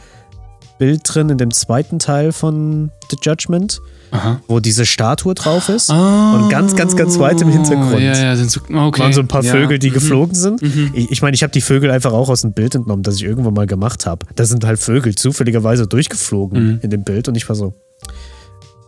Bild 0.78 1.02
drin, 1.04 1.30
in 1.30 1.38
dem 1.38 1.50
zweiten 1.50 1.98
Teil 1.98 2.32
von 2.32 2.90
The 3.10 3.16
Judgment, 3.22 3.80
Aha. 4.10 4.40
wo 4.48 4.60
diese 4.60 4.84
Statue 4.84 5.34
drauf 5.34 5.68
ist. 5.68 5.90
Oh, 5.90 5.94
und 5.94 6.50
ganz, 6.50 6.76
ganz, 6.76 6.96
ganz 6.96 7.18
weit 7.18 7.40
im 7.40 7.48
Hintergrund 7.48 8.00
ja, 8.00 8.12
ja, 8.12 8.36
sind 8.36 8.50
so, 8.50 8.60
okay. 8.60 9.00
waren 9.00 9.12
so 9.12 9.20
ein 9.20 9.28
paar 9.28 9.42
ja. 9.42 9.52
Vögel, 9.52 9.78
die 9.78 9.90
mhm. 9.90 9.94
geflogen 9.94 10.34
sind. 10.34 10.62
Mhm. 10.62 10.90
Ich, 10.94 11.12
ich 11.12 11.22
meine, 11.22 11.34
ich 11.34 11.42
habe 11.42 11.52
die 11.52 11.60
Vögel 11.60 11.90
einfach 11.90 12.12
auch 12.12 12.28
aus 12.28 12.42
dem 12.42 12.52
Bild 12.52 12.74
entnommen, 12.74 13.02
das 13.02 13.16
ich 13.16 13.22
irgendwann 13.22 13.54
mal 13.54 13.66
gemacht 13.66 14.04
habe. 14.04 14.26
Da 14.34 14.44
sind 14.44 14.64
halt 14.64 14.78
Vögel 14.78 15.14
zufälligerweise 15.14 15.86
durchgeflogen 15.86 16.64
mhm. 16.64 16.78
in 16.82 16.90
dem 16.90 17.04
Bild 17.04 17.28
und 17.28 17.36
ich 17.36 17.48
war 17.48 17.56
so. 17.56 17.74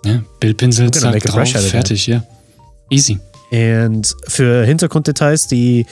Ja, 0.04 0.22
Bildpinsel, 0.40 0.90
zack, 0.90 1.18
drauf, 1.20 1.48
fertig, 1.48 2.06
ja. 2.06 2.22
Easy. 2.90 3.18
Und 3.50 4.14
für 4.28 4.64
Hintergrunddetails, 4.64 5.46
die 5.46 5.86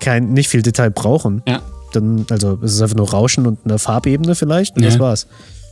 kein, 0.00 0.32
nicht 0.32 0.48
viel 0.48 0.62
Detail 0.62 0.90
brauchen. 0.90 1.42
Ja. 1.46 1.62
Dann, 1.92 2.24
also 2.30 2.58
es 2.62 2.74
ist 2.74 2.82
einfach 2.82 2.96
nur 2.96 3.10
Rauschen 3.10 3.46
und 3.46 3.58
eine 3.64 3.78
Farbebene 3.78 4.34
vielleicht 4.34 4.76
und 4.76 4.82
Ja. 4.82 4.90
das 4.90 4.98
war's. 4.98 5.26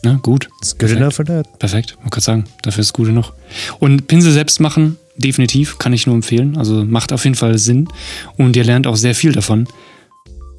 Na, 0.05 0.15
gut. 0.23 0.49
It's 0.61 0.73
good 0.73 0.81
Perfekt. 0.81 1.01
enough 1.01 1.15
for 1.15 1.25
that. 1.25 1.59
Perfekt, 1.59 1.97
man 2.01 2.11
kann 2.11 2.21
sagen, 2.23 2.45
dafür 2.63 2.81
ist 2.83 2.89
es 2.89 2.93
gut 2.93 3.07
genug. 3.07 3.33
Und 3.81 4.07
Pinsel 4.07 4.33
selbst 4.33 4.61
machen, 4.61 4.97
definitiv, 5.17 5.79
kann 5.79 5.93
ich 5.93 6.07
nur 6.07 6.15
empfehlen. 6.15 6.57
Also 6.57 6.85
macht 6.85 7.13
auf 7.13 7.25
jeden 7.25 7.35
Fall 7.37 7.59
Sinn 7.59 7.89
und 8.37 8.55
ihr 8.57 8.65
lernt 8.65 8.87
auch 8.87 8.97
sehr 8.97 9.15
viel 9.17 9.33
davon. 9.33 9.67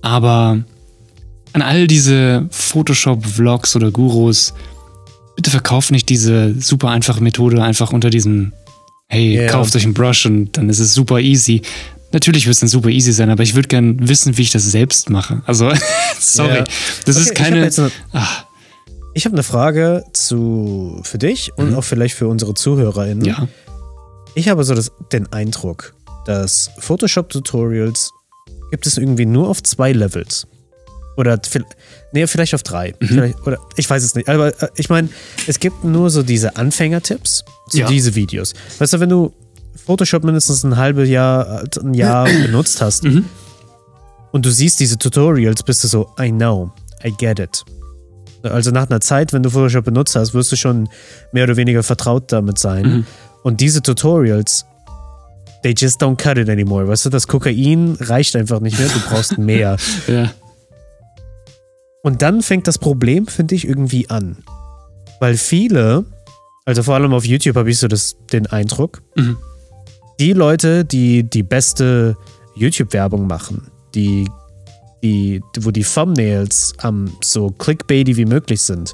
Aber 0.02 0.60
an 1.54 1.62
all 1.62 1.88
diese 1.88 2.48
Photoshop-Vlogs 2.52 3.76
oder 3.76 3.92
Gurus, 3.92 4.54
bitte 5.36 5.50
verkauft 5.52 5.92
nicht 5.92 6.10
diese 6.10 6.54
super 6.60 6.90
einfache 6.90 7.22
Methode 7.24 7.64
einfach 7.64 7.92
unter 7.94 8.10
diesem, 8.10 8.54
hey, 9.08 9.36
Ja. 9.36 9.48
kauft 9.48 9.76
euch 9.76 9.84
einen 9.86 9.94
Brush 9.94 10.26
und 10.26 10.58
dann 10.58 10.70
ist 10.70 10.80
es 10.80 10.94
super 10.94 11.20
easy. 11.20 11.62
Natürlich 12.12 12.46
wird 12.46 12.54
es 12.56 12.60
dann 12.60 12.70
super 12.70 12.90
easy 12.90 13.12
sein, 13.14 13.30
aber 13.30 13.44
ich 13.44 13.54
würde 13.56 13.68
gern 13.68 14.08
wissen, 14.08 14.38
wie 14.38 14.42
ich 14.42 14.52
das 14.52 14.64
selbst 14.64 15.10
mache. 15.10 15.42
Also, 15.46 15.72
sorry, 16.20 16.58
Ja. 16.58 16.64
das 17.06 17.16
Okay, 17.16 17.20
ist 17.24 17.30
hab 17.30 17.36
keine. 17.36 17.62
eine- 17.64 17.92
Ah, 18.14 18.28
Ich 19.16 19.26
habe 19.26 19.36
eine 19.36 19.44
Frage 19.44 20.04
zu, 20.14 21.02
für 21.04 21.18
dich 21.18 21.52
und 21.58 21.72
Mhm. 21.72 21.76
auch 21.78 21.84
vielleicht 21.84 22.16
für 22.16 22.28
unsere 22.28 22.54
ZuhörerInnen. 22.54 23.26
ja. 23.26 23.48
Ich 24.36 24.48
habe 24.48 24.64
so 24.64 24.76
das, 24.76 24.92
den 25.12 25.32
Eindruck, 25.34 25.94
dass 26.26 26.70
Photoshop-Tutorials 26.78 28.12
gibt 28.72 28.86
es 28.88 28.98
irgendwie 28.98 29.26
nur 29.26 29.50
auf 29.50 29.62
zwei 29.64 29.92
Levels. 29.92 30.48
Oder 31.18 31.40
nee, 32.14 32.26
vielleicht 32.28 32.54
auf 32.56 32.64
drei. 32.64 32.94
Mhm. 33.00 33.08
Vielleicht, 33.08 33.42
oder 33.48 33.58
ich 33.76 33.90
weiß 33.90 34.04
es 34.04 34.16
nicht. 34.16 34.30
Aber 34.30 34.50
äh, 34.62 34.68
ich 34.76 34.90
meine, 34.90 35.10
es 35.48 35.60
gibt 35.60 35.84
nur 35.84 36.10
so 36.10 36.24
diese 36.24 36.56
Anfängertipps 36.56 37.44
zu 37.70 37.78
Ja. 37.80 37.88
diese 37.88 38.16
Videos. 38.16 38.54
Weißt 38.78 38.94
du, 38.94 39.00
wenn 39.00 39.10
du 39.10 39.34
Photoshop 39.76 40.24
mindestens 40.24 40.64
ein 40.64 40.78
halbes 40.78 41.10
Jahr, 41.10 41.64
äh, 41.64 41.80
ein 41.82 41.94
Jahr 41.94 42.26
benutzt 42.46 42.82
hast 42.82 43.04
Mhm. 43.04 43.26
und 44.32 44.46
du 44.46 44.52
siehst 44.52 44.80
diese 44.80 44.98
Tutorials, 44.98 45.64
bist 45.64 45.84
du 45.84 45.88
so, 45.88 46.10
I 46.20 46.32
know, 46.32 46.72
I 47.04 47.12
get 47.12 47.40
it. 47.40 47.64
Also 48.44 48.72
nach 48.72 48.90
einer 48.90 49.02
Zeit, 49.02 49.34
wenn 49.34 49.44
du 49.44 49.50
Photoshop 49.50 49.84
benutzt 49.86 50.16
hast, 50.16 50.34
wirst 50.34 50.52
du 50.52 50.56
schon 50.56 50.88
mehr 51.34 51.44
oder 51.44 51.58
weniger 51.58 51.84
vertraut 51.84 52.32
damit 52.32 52.58
sein. 52.58 52.86
Mhm. 52.86 53.06
Und 53.44 53.60
diese 53.62 53.82
Tutorials, 53.82 54.66
they 55.64 55.74
just 55.78 56.02
don't 56.02 56.16
cut 56.16 56.38
it 56.38 56.50
anymore. 56.50 56.88
Weißt 56.88 57.06
du, 57.06 57.10
das 57.10 57.28
Kokain 57.28 57.98
reicht 58.00 58.36
einfach 58.38 58.62
nicht 58.62 58.80
mehr, 58.80 58.88
du 58.88 59.00
brauchst 59.10 59.38
mehr. 59.38 59.76
Ja. 60.08 60.32
Und 62.02 62.22
dann 62.22 62.42
fängt 62.42 62.68
das 62.68 62.78
Problem, 62.78 63.28
finde 63.28 63.56
ich, 63.56 63.68
irgendwie 63.68 64.10
an. 64.10 64.38
Weil 65.20 65.36
viele, 65.36 66.06
also 66.66 66.82
vor 66.84 66.96
allem 66.96 67.14
auf 67.14 67.26
YouTube 67.26 67.58
habe 67.58 67.70
ich 67.70 67.78
so 67.78 67.88
das, 67.90 68.16
den 68.32 68.48
Eindruck, 68.48 69.02
Mhm. 69.16 69.38
Die 70.20 70.34
Leute, 70.34 70.86
die 70.86 71.24
die 71.24 71.44
beste 71.44 72.18
YouTube-Werbung 72.56 73.26
machen, 73.28 73.68
die, 73.96 74.30
die, 75.02 75.42
wo 75.62 75.72
die 75.72 75.84
Thumbnails 75.84 76.74
am 76.80 77.12
so 77.22 77.50
clickbaity 77.50 78.18
wie 78.18 78.26
möglich 78.26 78.62
sind, 78.62 78.94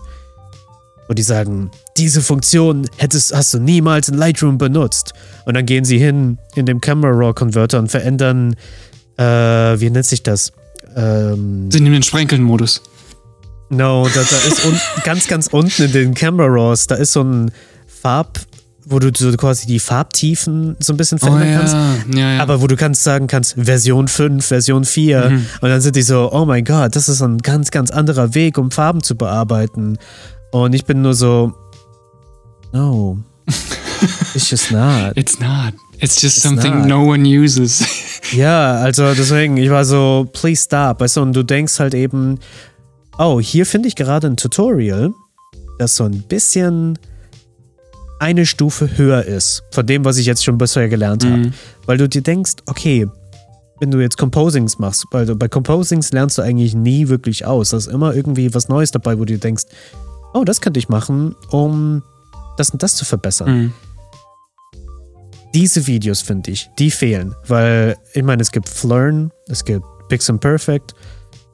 wo 1.07 1.13
die 1.13 1.23
sagen, 1.23 1.71
diese 1.97 2.21
Funktion 2.21 2.87
hättest, 2.97 3.33
hast 3.35 3.53
du 3.53 3.59
niemals 3.59 4.09
in 4.09 4.15
Lightroom 4.15 4.57
benutzt. 4.57 5.13
Und 5.45 5.55
dann 5.55 5.65
gehen 5.65 5.85
sie 5.85 5.97
hin 5.97 6.37
in 6.55 6.65
dem 6.65 6.81
Camera 6.81 7.11
Raw 7.11 7.33
Converter 7.33 7.79
und 7.79 7.89
verändern, 7.89 8.55
äh, 9.17 9.23
wie 9.23 9.89
nennt 9.89 10.05
sich 10.05 10.23
das? 10.23 10.51
Ähm, 10.95 11.71
Sind 11.71 11.85
in 11.85 11.93
den 11.93 12.03
Sprenkeln-Modus. 12.03 12.81
No, 13.69 14.07
da, 14.13 14.21
da 14.21 14.37
ist 14.47 14.65
un 14.65 14.79
ganz, 15.03 15.27
ganz 15.27 15.47
unten 15.47 15.83
in 15.83 15.91
den 15.91 16.13
Camera 16.13 16.47
Raws, 16.47 16.85
da 16.85 16.95
ist 16.95 17.13
so 17.13 17.23
ein 17.23 17.51
Farb, 17.87 18.39
wo 18.85 18.99
du 18.99 19.11
so 19.15 19.31
quasi 19.35 19.65
die 19.67 19.79
Farbtiefen 19.79 20.75
so 20.79 20.93
ein 20.93 20.97
bisschen 20.97 21.19
verändern 21.19 21.55
kannst. 21.57 21.75
Oh, 21.75 22.17
ja, 22.17 22.35
ja. 22.35 22.41
Aber 22.41 22.61
wo 22.61 22.67
du 22.67 22.75
kannst 22.75 23.03
sagen 23.03 23.27
kannst, 23.27 23.55
Version 23.57 24.07
5, 24.07 24.45
Version 24.45 24.85
4. 24.85 25.29
Mhm. 25.29 25.45
Und 25.61 25.69
dann 25.69 25.81
sind 25.81 25.95
die 25.95 26.01
so, 26.01 26.31
oh 26.31 26.45
mein 26.45 26.63
Gott, 26.63 26.95
das 26.95 27.09
ist 27.09 27.21
ein 27.21 27.39
ganz, 27.39 27.71
ganz 27.71 27.91
anderer 27.91 28.35
Weg, 28.35 28.57
um 28.57 28.71
Farben 28.71 29.01
zu 29.01 29.15
bearbeiten. 29.15 29.97
Und 30.51 30.73
ich 30.73 30.85
bin 30.85 31.01
nur 31.01 31.13
so, 31.13 31.53
no, 32.71 33.17
it's 34.33 34.49
just 34.49 34.71
not. 34.71 35.15
It's 35.15 35.39
not. 35.39 35.73
It's 35.99 36.21
just 36.21 36.37
It's 36.37 36.43
something 36.43 36.79
not. 36.79 36.87
no 36.87 37.05
one 37.05 37.25
uses. 37.25 37.83
Ja, 38.31 38.77
also 38.77 39.13
deswegen, 39.13 39.55
ich 39.57 39.69
war 39.69 39.85
so, 39.85 40.27
please 40.33 40.63
stop. 40.63 40.99
Weißt 40.99 41.17
du, 41.17 41.21
und 41.21 41.33
du 41.33 41.43
denkst 41.43 41.77
halt 41.77 41.93
eben, 41.93 42.39
oh, 43.19 43.39
hier 43.39 43.67
finde 43.67 43.87
ich 43.87 43.95
gerade 43.95 44.25
ein 44.25 44.35
Tutorial, 44.35 45.13
das 45.77 45.95
so 45.95 46.05
ein 46.05 46.23
bisschen 46.23 46.97
eine 48.25 48.47
Stufe 48.47 48.97
höher 48.97 49.23
ist 49.23 49.61
von 49.71 49.85
dem, 49.85 50.03
was 50.03 50.17
ich 50.17 50.25
jetzt 50.25 50.43
schon 50.43 50.57
bisher 50.57 50.89
gelernt 50.89 51.23
habe. 51.23 51.37
Mhm. 51.37 51.53
Weil 51.85 51.97
du 51.99 52.09
dir 52.09 52.23
denkst, 52.23 52.53
okay, 52.65 53.07
wenn 53.79 53.91
du 53.91 53.99
jetzt 53.99 54.17
Composings 54.17 54.79
machst, 54.79 55.05
weil 55.11 55.27
du 55.27 55.35
bei 55.35 55.47
Composings 55.47 56.11
lernst 56.11 56.39
du 56.39 56.41
eigentlich 56.41 56.73
nie 56.73 57.07
wirklich 57.07 57.45
aus. 57.45 57.69
Da 57.69 57.77
ist 57.77 57.85
immer 57.87 58.15
irgendwie 58.15 58.51
was 58.55 58.67
Neues 58.67 58.89
dabei, 58.89 59.15
wo 59.19 59.25
du 59.25 59.33
dir 59.33 59.39
denkst, 59.39 59.65
oh, 60.33 60.43
das 60.43 60.59
könnte 60.59 60.79
ich 60.79 60.89
machen, 60.89 61.35
um 61.51 62.01
das 62.57 62.71
und 62.71 62.81
das 62.81 62.95
zu 62.95 63.05
verbessern 63.05 63.49
Mhm. 63.57 63.73
diese 65.53 65.85
Videos, 65.87 66.21
finde 66.21 66.51
ich, 66.51 66.67
die 66.79 66.89
fehlen. 66.91 67.35
Weil, 67.47 67.95
ich 68.13 68.23
meine, 68.23 68.41
es 68.41 68.51
gibt 68.51 68.67
Flurn, 68.67 69.31
es 69.49 69.63
gibt 69.63 69.85
Pixel 70.09 70.37
Perfect. 70.37 70.95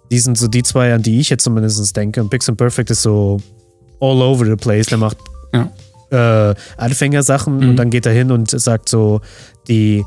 Die 0.09 0.19
sind 0.19 0.37
so 0.37 0.47
die 0.47 0.63
zwei, 0.63 0.93
an 0.93 1.01
die 1.01 1.19
ich 1.19 1.29
jetzt 1.29 1.43
zumindest 1.43 1.95
denke. 1.97 2.21
Und 2.21 2.29
Pixel 2.29 2.55
Perfect 2.55 2.91
ist 2.91 3.01
so 3.01 3.39
all 3.99 4.21
over 4.21 4.45
the 4.45 4.55
place. 4.55 4.87
Der 4.87 4.97
macht 4.97 5.17
Ja. 5.53 5.69
Äh, 6.11 6.53
Anfängersachen 6.77 7.57
Mhm. 7.57 7.69
und 7.69 7.75
dann 7.77 7.89
geht 7.89 8.05
er 8.05 8.11
hin 8.13 8.31
und 8.31 8.49
sagt 8.51 8.89
so 8.89 9.21
die 9.67 10.03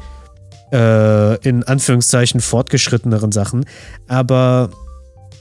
äh, 0.73 1.37
in 1.49 1.63
Anführungszeichen 1.65 2.41
fortgeschritteneren 2.41 3.33
Sachen. 3.33 3.65
Aber 4.09 4.71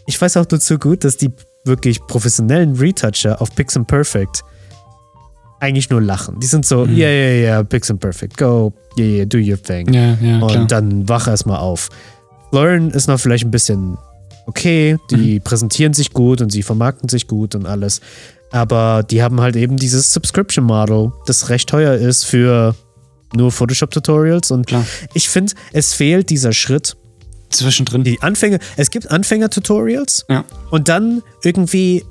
ich 0.06 0.20
weiß 0.22 0.38
auch 0.38 0.46
nur 0.50 0.60
zu 0.60 0.78
gut, 0.78 1.04
dass 1.04 1.18
die 1.18 1.32
wirklich 1.66 2.02
professionellen 2.08 2.76
Retoucher 2.76 3.42
auf 3.42 3.54
Pixel 3.56 3.84
Perfect 3.86 4.44
eigentlich 5.60 5.90
nur 5.90 6.02
lachen. 6.02 6.40
Die 6.42 6.46
sind 6.48 6.66
so, 6.66 6.86
ja, 6.86 7.08
ja, 7.10 7.30
ja, 7.56 7.64
Pixel 7.64 7.96
Perfect, 7.96 8.38
go, 8.38 8.74
yeah, 8.98 9.08
yeah, 9.08 9.26
do 9.26 9.38
your 9.38 9.62
thing. 9.62 9.92
Ja, 9.94 10.14
ja, 10.22 10.40
und 10.40 10.52
klar. 10.52 10.66
dann 10.68 11.08
wach 11.08 11.28
erstmal 11.28 11.60
auf. 11.60 11.90
Lauren 12.52 12.92
ist 12.92 13.08
noch 13.08 13.20
vielleicht 13.20 13.46
ein 13.46 13.52
bisschen 13.52 13.98
okay, 14.46 14.98
die 15.10 15.36
Mhm. 15.40 15.42
präsentieren 15.42 15.94
sich 15.94 16.12
gut 16.12 16.42
und 16.42 16.52
sie 16.52 16.64
vermarkten 16.64 17.08
sich 17.08 17.28
gut 17.28 17.56
und 17.56 17.66
alles. 17.66 18.02
Aber 18.54 19.02
die 19.02 19.24
haben 19.24 19.42
halt 19.42 19.56
eben 19.56 19.78
dieses 19.78 20.14
Subscription 20.14 20.64
Model, 20.64 21.12
das 21.26 21.50
recht 21.50 21.68
teuer 21.70 21.96
ist 21.96 22.24
für 22.26 22.76
nur 23.36 23.52
Photoshop-Tutorials. 23.52 24.52
Und 24.52 24.68
Klar. 24.68 24.86
ich 25.16 25.28
finde, 25.28 25.54
es 25.74 25.94
fehlt 25.94 26.30
dieser 26.30 26.54
Schritt. 26.54 26.96
Zwischendrin. 27.50 28.04
Die 28.04 28.22
Anfänger, 28.22 28.60
es 28.78 28.92
gibt 28.92 29.10
Anfänger-Tutorials 29.12 30.26
Ja. 30.30 30.44
und 30.70 30.88
dann 30.88 31.24
irgendwie, 31.44 32.04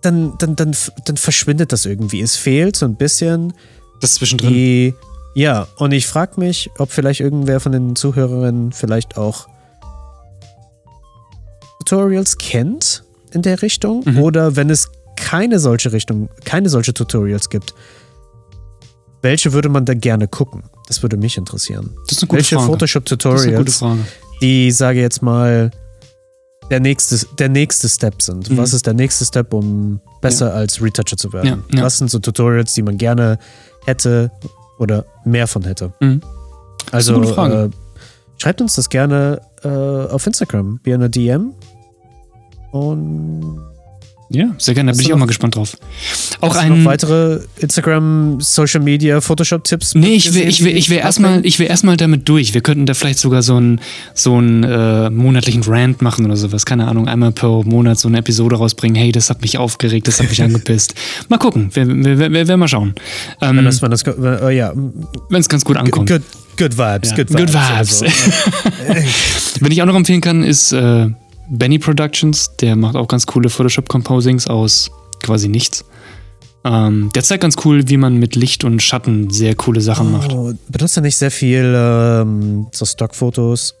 dann, 0.00 0.32
dann, 0.38 0.56
dann, 0.56 0.74
dann 1.04 1.16
verschwindet 1.18 1.70
das 1.72 1.84
irgendwie. 1.86 2.22
Es 2.22 2.36
fehlt 2.36 2.76
so 2.76 2.86
ein 2.86 2.96
bisschen 2.96 3.52
Das 4.00 4.14
zwischendrin. 4.14 4.50
die, 4.52 4.94
ja, 5.34 5.66
und 5.76 5.92
ich 5.92 6.06
frage 6.06 6.40
mich, 6.40 6.70
ob 6.78 6.92
vielleicht 6.92 7.20
irgendwer 7.20 7.60
von 7.60 7.72
den 7.72 7.94
Zuhörerinnen 7.94 8.72
vielleicht 8.72 9.18
auch 9.18 9.48
Tutorials 11.80 12.38
kennt 12.38 13.04
in 13.32 13.42
der 13.42 13.60
Richtung 13.62 14.02
Mhm. 14.06 14.18
oder 14.22 14.56
wenn 14.56 14.70
es 14.70 14.88
keine 15.16 15.58
solche 15.58 15.92
Richtung, 15.92 16.28
keine 16.44 16.68
solche 16.68 16.94
Tutorials 16.94 17.48
gibt, 17.50 17.74
welche 19.22 19.52
würde 19.52 19.68
man 19.68 19.84
da 19.84 19.94
gerne 19.94 20.28
gucken? 20.28 20.64
Das 20.86 21.02
würde 21.02 21.16
mich 21.16 21.38
interessieren. 21.38 21.96
Das 22.06 22.18
ist 22.18 22.22
eine 22.22 22.28
gute 22.28 22.38
welche 22.38 22.56
Frage. 22.56 22.72
Photoshop-Tutorials, 22.72 23.82
die, 24.42 24.70
sage 24.70 25.00
jetzt 25.00 25.22
mal, 25.22 25.70
der 26.70 26.80
nächste, 26.80 27.26
der 27.38 27.48
nächste 27.48 27.88
Step 27.88 28.20
sind. 28.20 28.50
Mhm. 28.50 28.58
Was 28.58 28.72
ist 28.72 28.86
der 28.86 28.94
nächste 28.94 29.24
Step, 29.24 29.52
um 29.54 30.00
besser 30.20 30.54
als 30.54 30.82
Retoucher 30.82 31.16
zu 31.16 31.32
werden? 31.32 31.64
Ja, 31.70 31.78
ja. 31.78 31.84
Was 31.84 31.98
sind 31.98 32.10
so 32.10 32.18
Tutorials, 32.18 32.74
die 32.74 32.82
man 32.82 32.98
gerne 32.98 33.38
hätte 33.86 34.30
oder 34.78 35.06
mehr 35.24 35.46
von 35.46 35.62
hätte? 35.62 35.92
Mhm. 36.00 36.20
Also 36.90 37.22
äh, 37.22 37.70
schreibt 38.38 38.60
uns 38.60 38.74
das 38.74 38.88
gerne 38.88 39.40
äh, 39.62 39.68
auf 39.68 40.26
Instagram, 40.26 40.80
via 40.84 40.94
eine 40.94 41.08
DM. 41.08 41.54
Und 42.72 43.73
Ja, 44.34 44.54
sehr 44.58 44.74
gerne. 44.74 44.90
Da 44.92 44.96
bin 44.96 45.06
ich 45.06 45.12
auch 45.12 45.18
mal 45.18 45.26
gespannt 45.26 45.56
drauf. 45.56 45.76
Auch 46.40 46.56
ein. 46.56 46.80
noch 46.80 46.84
weitere 46.90 47.40
Instagram, 47.58 48.40
Social 48.40 48.80
Media, 48.82 49.20
Photoshop-Tipps? 49.20 49.94
Nee, 49.94 50.14
ich 50.14 50.34
will, 50.34 50.48
ich 50.48 50.64
will, 50.64 50.76
ich 50.76 50.90
will 50.90 50.98
erstmal, 50.98 51.44
ich 51.46 51.58
will 51.58 51.66
erstmal 51.66 51.96
damit 51.96 52.28
durch. 52.28 52.52
Wir 52.54 52.60
könnten 52.60 52.86
da 52.86 52.94
vielleicht 52.94 53.18
sogar 53.20 53.42
so 53.42 53.56
einen 53.56 53.80
so 54.14 54.36
einen, 54.36 54.64
äh, 54.64 55.10
monatlichen 55.10 55.62
Rant 55.62 56.02
machen 56.02 56.24
oder 56.26 56.36
sowas. 56.36 56.66
Keine 56.66 56.88
Ahnung, 56.88 57.06
einmal 57.08 57.32
pro 57.32 57.62
Monat 57.62 57.98
so 57.98 58.08
eine 58.08 58.18
Episode 58.18 58.56
rausbringen. 58.56 58.96
Hey, 58.96 59.12
das 59.12 59.30
hat 59.30 59.40
mich 59.42 59.56
aufgeregt, 59.58 60.08
das 60.08 60.20
hat 60.20 60.28
mich 60.28 60.42
angepisst. 60.42 60.94
Mal 61.28 61.38
gucken, 61.38 61.70
wir, 61.72 61.86
wir, 61.86 62.04
wir, 62.18 62.32
wir 62.32 62.48
werden 62.48 62.60
mal 62.60 62.68
schauen. 62.68 62.94
Wenn 63.40 63.58
Ähm, 63.58 63.64
das, 63.64 63.80
wenn 63.82 63.90
das, 63.90 64.02
äh, 64.02 64.56
ja, 64.56 64.72
Wenn 64.74 65.40
es 65.40 65.48
ganz 65.48 65.64
gut 65.64 65.76
ankommt. 65.76 66.08
good, 66.10 66.22
good 66.58 66.76
vibes, 66.76 67.10
Ja, 67.10 67.16
good 67.16 67.28
good 67.28 67.52
vibes. 67.52 68.02
vibes. 68.02 68.02
Also, 68.02 68.04
Wenn 69.60 69.72
ich 69.72 69.80
auch 69.82 69.86
noch 69.86 69.94
empfehlen 69.96 70.20
kann, 70.20 70.42
ist 70.42 70.72
äh, 70.72 71.08
Benny 71.48 71.78
Productions. 71.78 72.56
Der 72.56 72.76
macht 72.76 72.96
auch 72.96 73.08
ganz 73.08 73.26
coole 73.26 73.48
Photoshop-Composings 73.48 74.48
aus 74.48 74.90
quasi 75.22 75.48
nichts. 75.48 75.84
Ähm, 76.64 77.10
der 77.14 77.22
zeigt 77.22 77.42
ganz 77.42 77.56
cool, 77.64 77.88
wie 77.88 77.98
man 77.98 78.16
mit 78.16 78.36
Licht 78.36 78.64
und 78.64 78.82
Schatten 78.82 79.30
sehr 79.30 79.54
coole 79.54 79.80
Sachen 79.82 80.12
macht. 80.12 80.32
oh, 80.32 80.54
benutzt 80.68 80.96
er 80.96 81.02
nicht 81.02 81.16
sehr 81.16 81.30
viel 81.30 81.74
ähm, 81.76 82.66
so 82.72 82.86
Stockfotos? 82.86 83.74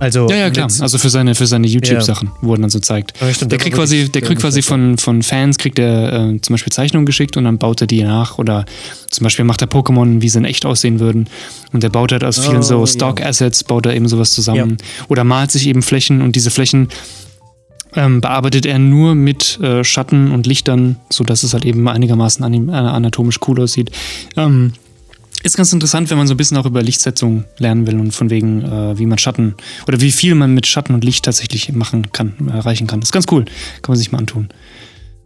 Also 0.00 0.28
Ja, 0.28 0.36
ja, 0.36 0.50
klar. 0.50 0.68
Also 0.80 0.98
für 0.98 1.10
seine, 1.10 1.34
für 1.34 1.46
seine 1.46 1.66
YouTube-Sachen, 1.66 2.30
wo 2.40 2.54
er 2.54 2.58
dann 2.60 2.70
so 2.70 2.78
zeigt. 2.78 3.14
Ja, 3.20 3.32
stimmt, 3.32 3.52
der 3.52 3.58
kriegt 3.58 3.76
quasi, 3.76 4.08
der 4.08 4.22
kriegt 4.22 4.40
quasi 4.40 4.62
von, 4.62 4.96
von 4.98 5.22
Fans, 5.22 5.58
kriegt 5.58 5.78
er 5.78 6.12
äh, 6.12 6.40
zum 6.40 6.54
Beispiel 6.54 6.72
Zeichnungen 6.72 7.06
geschickt 7.06 7.36
und 7.36 7.44
dann 7.44 7.58
baut 7.58 7.80
er 7.80 7.86
die 7.86 8.02
nach. 8.02 8.38
Oder 8.38 8.64
zum 9.10 9.24
Beispiel 9.24 9.44
macht 9.44 9.60
er 9.62 9.68
Pokémon, 9.68 10.20
wie 10.20 10.28
sie 10.28 10.38
in 10.38 10.44
echt 10.44 10.64
aussehen 10.64 11.00
würden. 11.00 11.28
Und 11.72 11.82
der 11.82 11.88
baut 11.88 12.12
halt 12.12 12.24
aus 12.24 12.38
vielen 12.38 12.58
Oh, 12.58 12.62
so 12.62 12.80
ja. 12.80 12.86
Stock-Assets, 12.86 13.64
baut 13.64 13.86
er 13.86 13.94
eben 13.94 14.08
sowas 14.08 14.32
zusammen. 14.32 14.78
Oder 15.08 15.24
malt 15.24 15.50
sich 15.50 15.66
eben 15.66 15.82
Flächen 15.82 16.22
und 16.22 16.36
diese 16.36 16.50
Flächen 16.50 16.88
ähm, 17.94 18.20
bearbeitet 18.20 18.66
er 18.66 18.78
nur 18.78 19.14
mit 19.14 19.58
äh, 19.60 19.82
Schatten 19.82 20.30
und 20.30 20.46
Lichtern, 20.46 20.96
sodass 21.10 21.42
es 21.42 21.54
halt 21.54 21.64
eben 21.64 21.88
einigermaßen 21.88 22.68
äh, 22.68 22.72
anatomisch 22.72 23.40
cool 23.48 23.60
aussieht. 23.60 23.90
Ähm, 24.36 24.72
ist 25.42 25.56
ganz 25.56 25.72
interessant, 25.72 26.10
wenn 26.10 26.18
man 26.18 26.26
so 26.26 26.34
ein 26.34 26.36
bisschen 26.36 26.56
auch 26.56 26.66
über 26.66 26.82
Lichtsetzung 26.82 27.44
lernen 27.58 27.86
will 27.86 27.98
und 28.00 28.12
von 28.12 28.28
wegen, 28.30 28.62
äh, 28.62 28.98
wie 28.98 29.06
man 29.06 29.18
Schatten 29.18 29.54
oder 29.86 30.00
wie 30.00 30.10
viel 30.10 30.34
man 30.34 30.52
mit 30.54 30.66
Schatten 30.66 30.94
und 30.94 31.04
Licht 31.04 31.24
tatsächlich 31.24 31.72
machen 31.72 32.10
kann, 32.12 32.34
erreichen 32.52 32.86
kann. 32.86 33.00
Das 33.00 33.08
ist 33.08 33.12
ganz 33.12 33.26
cool. 33.30 33.44
Kann 33.44 33.92
man 33.92 33.96
sich 33.98 34.10
mal 34.12 34.18
antun. 34.18 34.48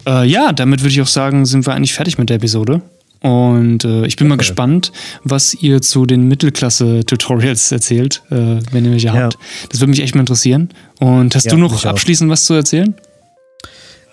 Äh, 0.07 0.27
ja, 0.27 0.53
damit 0.53 0.81
würde 0.81 0.90
ich 0.90 1.01
auch 1.01 1.07
sagen, 1.07 1.46
sind 1.46 1.66
wir 1.66 1.75
eigentlich 1.75 1.94
fertig 1.94 2.18
mit 2.18 2.29
der 2.29 2.37
Episode. 2.37 2.83
Und 3.20 3.85
äh, 3.85 4.05
ich 4.07 4.16
bin 4.16 4.27
mal 4.27 4.35
Okay. 4.35 4.40
gespannt, 4.48 4.90
was 5.22 5.55
ihr 5.55 5.81
zu 5.81 6.07
den 6.07 6.27
Mittelklasse-Tutorials 6.27 7.70
erzählt, 7.70 8.22
äh, 8.31 8.59
wenn 8.72 8.85
ihr 8.85 8.90
welche 8.90 9.07
Ja. 9.07 9.14
habt. 9.14 9.38
Das 9.70 9.81
würde 9.81 9.90
mich 9.90 10.01
echt 10.03 10.14
mal 10.16 10.20
interessieren. 10.22 10.70
Und 10.98 11.35
hast 11.37 11.44
Ja, 11.44 11.53
du 11.53 11.59
noch 11.59 11.72
auch. 11.72 11.85
abschließend 11.85 12.29
was 12.31 12.44
zu 12.44 12.55
erzählen? 12.55 12.94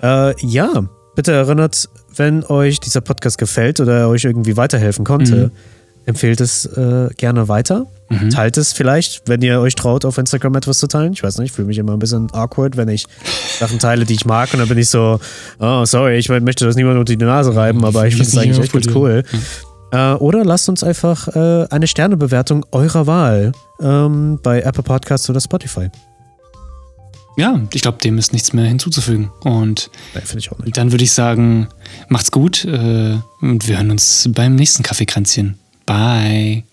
Äh, 0.02 0.34
ja, 0.46 0.86
bitte 1.16 1.32
erinnert, 1.34 1.90
wenn 2.16 2.44
euch 2.46 2.80
dieser 2.80 3.02
Podcast 3.02 3.38
gefällt 3.38 3.80
oder 3.80 4.08
euch 4.10 4.24
irgendwie 4.26 4.56
weiterhelfen 4.58 5.06
konnte, 5.06 5.52
empfehlt 6.06 6.42
es 6.42 6.66
äh, 6.66 7.10
gerne 7.18 7.48
weiter. 7.48 7.88
Teilt 8.32 8.58
es 8.58 8.74
vielleicht, 8.74 9.22
wenn 9.28 9.44
ihr 9.44 9.60
euch 9.60 9.76
traut, 9.76 10.04
auf 10.04 10.18
Instagram 10.18 10.56
etwas 10.56 10.80
zu 10.80 10.88
teilen. 10.88 11.14
Ich 11.14 11.22
weiß 11.22 11.38
nicht, 11.38 11.52
ich 11.52 11.56
fühle 11.56 11.68
mich 11.68 11.78
immer 11.78 11.94
ein 11.94 12.00
bisschen 12.00 12.32
awkward, 12.34 12.76
wenn 12.76 12.90
ich 12.90 13.06
Sachen 13.60 13.78
teile, 13.78 14.04
die 14.04 14.16
ich 14.16 14.26
mag. 14.26 14.52
Und 14.52 14.60
dann 14.60 14.68
bin 14.68 14.80
ich 14.80 14.90
so, 14.90 15.20
oh, 15.60 15.86
sorry, 15.86 16.18
ich 16.18 16.28
möchte 16.28 16.66
das 16.66 16.76
niemand 16.76 16.98
unter 16.98 17.16
die 17.16 17.24
Nase 17.24 17.56
reiben, 17.56 17.86
aber 17.86 18.08
ich 18.08 18.16
finde 18.16 18.30
es 18.30 18.38
eigentlich 18.40 18.60
echt 18.60 18.74
ganz 18.74 18.88
cool. 18.96 19.24
Äh, 19.92 20.14
oder 20.14 20.44
lasst 20.44 20.70
uns 20.70 20.84
einfach 20.84 21.28
äh, 21.36 21.68
eine 21.70 21.86
Sternebewertung 21.86 22.66
eurer 22.72 23.06
Wahl 23.06 23.52
ähm, 23.80 24.40
bei 24.42 24.62
Apple 24.62 24.84
Podcasts 24.84 25.30
oder 25.30 25.40
Spotify. 25.40 25.90
Ja, 27.38 27.62
ich 27.74 27.84
glaube, 27.84 28.00
dem 28.00 28.18
ist 28.18 28.34
nichts 28.34 28.54
mehr 28.54 28.66
hinzuzufügen. 28.66 29.32
Und 29.42 29.92
nicht. 30.66 30.78
dann 30.78 30.92
würde 30.92 31.04
ich 31.04 31.12
sagen, 31.12 31.68
macht's 32.10 32.32
gut 32.32 32.66
äh, 32.66 33.18
und 33.42 33.68
wir 33.68 33.78
hören 33.78 33.92
uns 33.92 34.30
beim 34.34 34.56
nächsten 34.56 34.84
Kaffeekränzchen. 34.84 35.60
Bye. 35.90 36.69